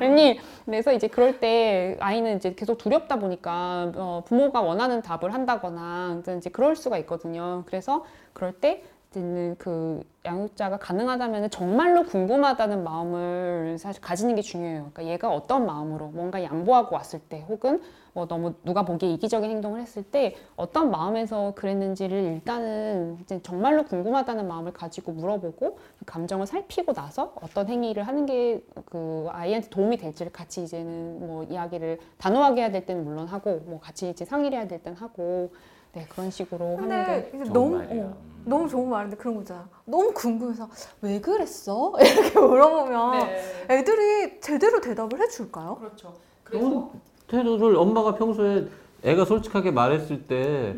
아니 0.00 0.38
그래서 0.66 0.92
이제 0.92 1.08
그럴 1.08 1.40
때 1.40 1.96
아이는 2.00 2.36
이제 2.36 2.54
계속 2.54 2.78
두렵다 2.78 3.16
보니까 3.16 3.92
어, 3.96 4.22
부모가 4.26 4.60
원하는 4.60 5.02
답을 5.02 5.32
한다거나 5.32 6.22
이제 6.38 6.50
그럴 6.50 6.76
수가 6.76 6.98
있거든요. 6.98 7.64
그래서 7.66 8.04
그럴 8.32 8.52
때 8.52 8.82
이제는 9.14 9.56
그 9.58 10.02
양육자가 10.24 10.78
가능하다면 10.78 11.50
정말로 11.50 12.04
궁금하다는 12.04 12.82
마음을 12.82 13.76
사실 13.78 14.00
가지는 14.00 14.34
게 14.34 14.42
중요해요. 14.42 14.90
그러니까 14.92 15.04
얘가 15.04 15.30
어떤 15.30 15.66
마음으로 15.66 16.08
뭔가 16.08 16.42
양보하고 16.42 16.96
왔을 16.96 17.20
때 17.20 17.44
혹은 17.48 17.80
뭐 18.12 18.26
너무 18.26 18.54
누가 18.62 18.84
보기에 18.84 19.10
이기적인 19.10 19.50
행동을 19.50 19.80
했을 19.80 20.02
때 20.02 20.36
어떤 20.56 20.90
마음에서 20.90 21.52
그랬는지를 21.56 22.22
일단은 22.22 23.18
이제 23.22 23.40
정말로 23.42 23.84
궁금하다는 23.84 24.46
마음을 24.46 24.72
가지고 24.72 25.12
물어보고 25.12 25.78
그 25.98 26.04
감정을 26.04 26.46
살피고 26.46 26.92
나서 26.92 27.34
어떤 27.42 27.68
행위를 27.68 28.04
하는 28.04 28.26
게 28.26 28.62
그 28.86 29.26
아이한테 29.30 29.68
도움이 29.70 29.96
될지를 29.96 30.30
같이 30.32 30.62
이제는 30.62 31.26
뭐 31.26 31.42
이야기를 31.44 31.98
단호하게 32.18 32.60
해야 32.62 32.70
될 32.70 32.86
때는 32.86 33.04
물론 33.04 33.26
하고 33.26 33.60
뭐 33.66 33.80
같이 33.80 34.08
이제 34.08 34.24
상의를 34.24 34.58
해야 34.58 34.68
될 34.68 34.82
때는 34.82 34.96
하고 34.98 35.52
네 35.94 36.06
그런 36.08 36.30
식으로 36.30 36.76
하는 36.76 37.06
게 37.06 37.30
너무. 37.52 37.76
어, 37.76 38.24
너무 38.46 38.68
좋은 38.68 38.90
말인데 38.90 39.16
그런 39.16 39.36
거잖아. 39.36 39.66
너무 39.86 40.12
궁금해서 40.12 40.68
왜 41.00 41.20
그랬어? 41.20 41.92
이렇게 41.98 42.38
물어보면 42.38 43.28
애들이 43.70 44.38
제대로 44.40 44.80
대답을 44.80 45.18
해줄까요? 45.20 45.76
그렇죠. 45.76 46.14
그런 46.42 46.90
태도를 47.26 47.76
엄마가 47.76 48.14
평소에 48.16 48.66
애가 49.02 49.24
솔직하게 49.24 49.70
말했을 49.70 50.26
때 50.26 50.76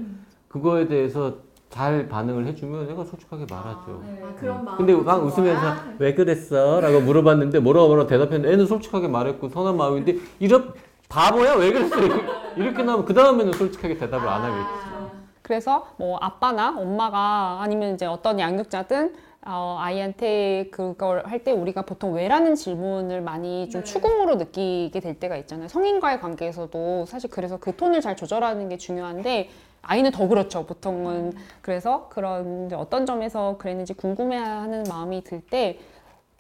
그거에 0.49 0.87
대해서 0.87 1.35
잘 1.69 2.09
반응을 2.09 2.47
해주면 2.47 2.89
애가 2.91 3.05
솔직하게 3.05 3.47
말하죠. 3.51 4.01
아, 4.05 4.35
그런 4.39 4.65
마음. 4.65 4.77
근데 4.79 4.95
막 4.95 5.25
웃으면서 5.25 5.75
왜 5.99 6.15
그랬어? 6.15 6.81
라고 6.81 7.01
물어봤는데 7.01 7.59
뭐라고 7.59 7.89
뭐라고 7.89 8.09
대답했는데 8.09 8.53
애는 8.53 8.67
솔직하게 8.67 9.09
말했고 9.09 9.49
선한 9.49 9.77
마음인데 9.77 10.17
이런 10.39 10.73
바보야 11.09 11.55
왜 11.55 11.73
그랬어? 11.73 12.01
이렇게, 12.01 12.23
이렇게 12.57 12.83
나오면 12.85 13.05
그 13.07 13.13
다음에는 13.13 13.53
솔직하게 13.55 13.99
대답을 13.99 14.29
안 14.29 14.43
하겠지. 14.43 14.96
그래서 15.51 15.87
뭐 15.97 16.19
아빠나 16.21 16.77
엄마가 16.77 17.59
아니면 17.63 17.95
이제 17.95 18.05
어떤 18.05 18.41
양육자든 18.41 19.15
어, 19.47 19.77
아이한테 19.79 20.71
그걸 20.73 21.25
할 21.25 21.45
때 21.45 21.53
우리가 21.53 21.83
보통 21.83 22.15
왜라는 22.15 22.57
질문을 22.57 23.21
많이 23.21 23.71
좀 23.71 23.85
추궁으로 23.85 24.35
느끼게 24.35 24.99
될 24.99 25.21
때가 25.21 25.37
있잖아요. 25.37 25.69
성인과의 25.69 26.21
관계에서도 26.21 27.07
사실 27.07 27.31
그래서 27.31 27.59
그 27.59 27.77
톤을 27.77 28.01
잘 28.01 28.17
조절하는 28.17 28.69
게 28.69 28.77
중요한데 28.77 29.51
아이는 29.83 30.11
더 30.11 30.27
그렇죠. 30.27 30.67
보통은 30.67 31.35
그래서 31.63 32.09
그런 32.09 32.69
어떤 32.75 33.07
점에서 33.07 33.57
그랬는지 33.59 33.95
궁금해하는 33.95 34.83
마음이 34.89 35.23
들 35.23 35.41
때 35.49 35.79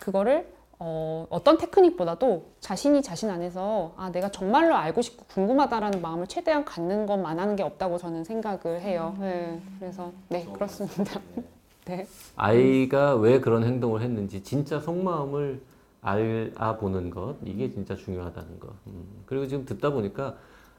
그거를 0.01 0.49
어, 0.78 1.26
어떤 1.30 1.56
테크닉보다도 1.56 2.50
자신이 2.60 3.02
자신 3.02 3.30
안에서 3.30 3.94
아 3.96 4.10
내가 4.10 4.30
정말로 4.30 4.74
알고 4.74 5.00
싶고 5.00 5.24
궁금하다라는 5.26 6.02
마음을 6.02 6.26
최대한 6.26 6.64
갖는 6.64 7.06
것만 7.06 7.38
하는 7.38 7.56
게 7.56 7.62
없다고 7.62 7.96
저는 7.96 8.24
생각을 8.24 8.80
해요. 8.80 9.16
네, 9.18 9.60
그래서 9.78 10.12
네 10.28 10.44
그렇습니다. 10.52 11.20
네. 11.86 12.06
아이가 12.34 13.14
왜 13.14 13.40
그런 13.40 13.64
행동을 13.64 14.02
했는지 14.02 14.42
진짜 14.42 14.80
속마음을 14.80 15.62
알아보는 16.02 17.10
것 17.10 17.36
이게 17.44 17.70
진짜 17.70 17.96
중요하다는 17.96 18.60
거. 18.60 18.68
음, 18.88 19.22
그리고 19.24 19.46
지금 19.46 19.64
듣다 19.64 19.90
보니까 19.90 20.36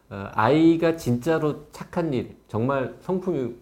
어, 0.10 0.28
아이가 0.34 0.96
진짜로 0.96 1.66
착한 1.72 2.14
일, 2.14 2.38
정말 2.48 2.96
성품이 3.02 3.56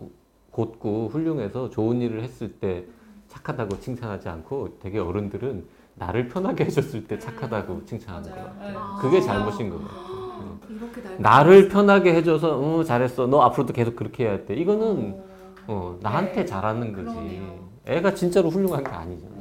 곧고 0.51 1.09
훌륭해서 1.09 1.69
좋은 1.69 2.01
일을 2.01 2.23
했을 2.23 2.51
때 2.59 2.85
착하다고 3.29 3.79
칭찬하지 3.79 4.29
않고 4.29 4.79
되게 4.79 4.99
어른들은 4.99 5.65
나를 5.95 6.27
편하게 6.27 6.65
해줬을 6.65 7.05
때 7.08 7.17
착하다고 7.17 7.86
칭찬하는 7.86 8.29
거 8.29 8.36
같아요. 8.36 8.97
그게 8.99 9.21
잘못인. 9.21 9.71
음. 9.71 10.60
이렇게 10.69 11.01
날 11.01 11.15
나를 11.19 11.69
편하게 11.69 12.13
해줘서 12.15 12.58
어, 12.60 12.84
잘했어. 12.84 13.27
너 13.27 13.41
앞으로도 13.43 13.73
계속 13.73 13.95
그렇게 13.95 14.25
해야 14.25 14.45
돼. 14.45 14.55
이거는 14.55 15.23
어, 15.67 15.97
나한테 16.01 16.45
잘하는 16.45 16.91
거지. 16.93 17.41
애가 17.88 18.13
진짜로 18.13 18.49
훌륭한 18.49 18.84
게 18.84 18.89
아니잖아. 18.91 19.36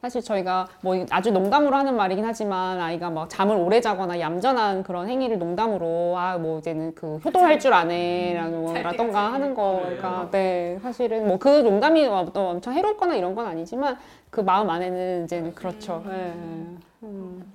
사실 0.00 0.20
저희가 0.20 0.66
뭐 0.82 1.02
아주 1.10 1.30
농담으로 1.32 1.74
하는 1.74 1.96
말이긴 1.96 2.26
하지만 2.26 2.78
아이가 2.78 3.08
막 3.08 3.26
잠을 3.30 3.56
오래 3.56 3.80
자거나 3.80 4.20
얌전한 4.20 4.82
그런 4.82 5.08
행위를 5.08 5.38
농담으로 5.38 6.14
아 6.18 6.36
뭐 6.38 6.58
이제는 6.58 6.94
그 6.94 7.16
효도할 7.24 7.58
줄 7.58 7.72
아네라던가 7.72 9.32
하는 9.32 9.54
거가 9.54 10.28
네 10.30 10.78
사실은 10.82 11.26
뭐 11.26 11.38
그 11.38 11.48
농담이 11.48 12.06
또 12.34 12.48
엄청 12.50 12.74
해롭거나 12.74 13.14
이런 13.14 13.34
건 13.34 13.46
아니지만 13.46 13.96
그 14.34 14.40
마음 14.40 14.68
안에는 14.68 15.24
이제는 15.26 15.54
그렇죠. 15.54 16.02
네. 16.08 16.34
음. 17.04 17.52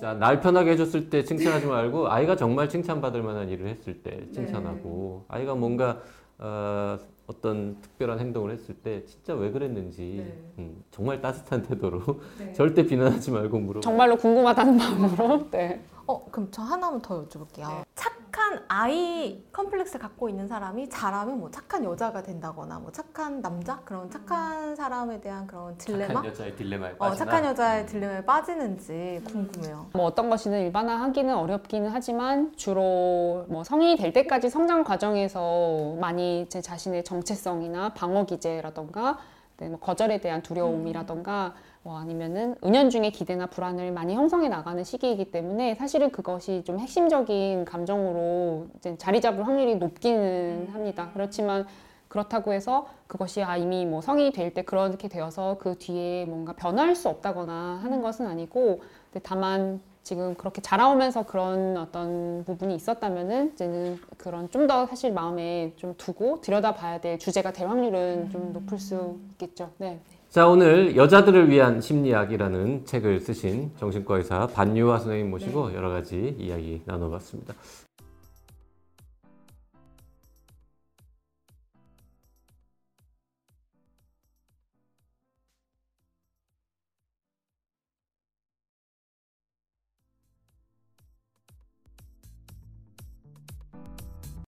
자, 0.00 0.14
날 0.14 0.40
편하게 0.40 0.70
해줬을 0.72 1.10
때 1.10 1.22
칭찬하지 1.22 1.66
말고 1.66 2.08
아이가 2.10 2.36
정말 2.36 2.70
칭찬받을 2.70 3.22
만한 3.22 3.50
일을 3.50 3.68
했을 3.68 4.02
때 4.02 4.26
칭찬하고 4.32 5.26
아이가 5.28 5.54
뭔가 5.54 6.00
어, 6.38 6.98
어떤 7.26 7.78
특별한 7.82 8.18
행동을 8.18 8.50
했을 8.50 8.74
때 8.76 9.04
진짜 9.04 9.34
왜 9.34 9.50
그랬는지 9.50 10.24
음, 10.58 10.82
정말 10.90 11.20
따뜻한 11.20 11.64
태도로 11.64 12.02
절대 12.56 12.86
비난하지 12.86 13.30
말고 13.30 13.58
물어봐. 13.58 13.82
정말로 13.82 14.16
궁금하다는 14.16 14.76
마음으로 14.78 15.50
네. 15.50 15.82
어, 16.10 16.24
그럼 16.32 16.48
저 16.50 16.62
하나만 16.62 17.00
더 17.02 17.24
여쭤볼게요. 17.24 17.84
착한 17.94 18.64
아이 18.66 19.44
컴플렉스를 19.52 20.00
갖고 20.00 20.28
있는 20.28 20.48
사람이 20.48 20.88
잘하면 20.88 21.38
뭐 21.38 21.50
착한 21.52 21.84
여자가 21.84 22.22
된다거나 22.22 22.80
뭐 22.80 22.90
착한 22.90 23.40
남자 23.40 23.78
그런 23.84 24.10
착한 24.10 24.74
사람에 24.74 25.20
대한 25.20 25.46
그런 25.46 25.78
딜레마? 25.78 26.14
착한 26.14 26.26
여자의 26.26 26.56
딜레마에 26.56 26.92
어, 26.92 26.96
빠지나? 26.96 27.24
착한 27.24 27.44
여자의 27.44 27.86
딜레마에 27.86 28.24
빠지는지 28.24 29.22
궁금해요. 29.24 29.86
뭐 29.92 30.06
어떤 30.06 30.30
것이든 30.30 30.60
일반화하기는 30.62 31.32
어렵기는 31.32 31.88
하지만 31.92 32.52
주로 32.56 33.44
뭐 33.48 33.62
성인이 33.62 33.96
될 33.96 34.12
때까지 34.12 34.50
성장 34.50 34.82
과정에서 34.82 35.94
많이 36.00 36.46
제 36.48 36.60
자신의 36.60 37.04
정체성이나 37.04 37.94
방어 37.94 38.26
기제라던가 38.26 39.18
네, 39.58 39.68
뭐 39.68 39.78
거절에 39.78 40.20
대한 40.20 40.42
두려움이라던가 40.42 41.54
뭐 41.82 41.98
아니면은 41.98 42.56
은연중에 42.62 43.10
기대나 43.10 43.46
불안을 43.46 43.90
많이 43.92 44.14
형성해 44.14 44.48
나가는 44.48 44.82
시기이기 44.84 45.30
때문에 45.30 45.74
사실은 45.76 46.10
그것이 46.10 46.62
좀 46.64 46.78
핵심적인 46.78 47.64
감정으로 47.64 48.66
이제 48.76 48.96
자리 48.98 49.20
잡을 49.20 49.46
확률이 49.46 49.76
높기는 49.76 50.68
합니다. 50.72 51.10
그렇지만 51.14 51.66
그렇다고 52.08 52.52
해서 52.52 52.86
그것이 53.06 53.42
아 53.42 53.56
이미 53.56 53.86
뭐 53.86 54.00
성인이 54.02 54.32
될 54.32 54.52
때 54.52 54.62
그렇게 54.62 55.08
되어서 55.08 55.56
그 55.58 55.78
뒤에 55.78 56.26
뭔가 56.26 56.52
변화할 56.52 56.94
수 56.96 57.08
없다거나 57.08 57.80
하는 57.82 58.02
것은 58.02 58.26
아니고 58.26 58.82
다만 59.22 59.80
지금 60.02 60.34
그렇게 60.34 60.60
자라오면서 60.60 61.22
그런 61.24 61.76
어떤 61.76 62.42
부분이 62.44 62.74
있었다면은 62.74 63.52
이제는 63.54 63.98
그런 64.18 64.50
좀 64.50 64.66
더 64.66 64.86
사실 64.86 65.12
마음에 65.12 65.72
좀 65.76 65.94
두고 65.96 66.40
들여다봐야 66.40 67.00
될 67.00 67.18
주제가 67.18 67.52
될 67.52 67.68
확률은 67.68 68.30
좀 68.30 68.52
높을 68.52 68.78
수 68.78 69.18
있겠죠. 69.32 69.70
네. 69.78 70.00
자, 70.30 70.46
오늘 70.46 70.94
여자들을 70.94 71.50
위한 71.50 71.80
심리학이라는 71.80 72.84
책을 72.84 73.18
쓰신 73.18 73.72
정신과 73.80 74.18
의사 74.18 74.46
반유화 74.46 74.98
선생님 74.98 75.28
모시고 75.28 75.74
여러 75.74 75.90
가지 75.90 76.36
이야기 76.38 76.82
나눠봤습니다. 76.84 77.52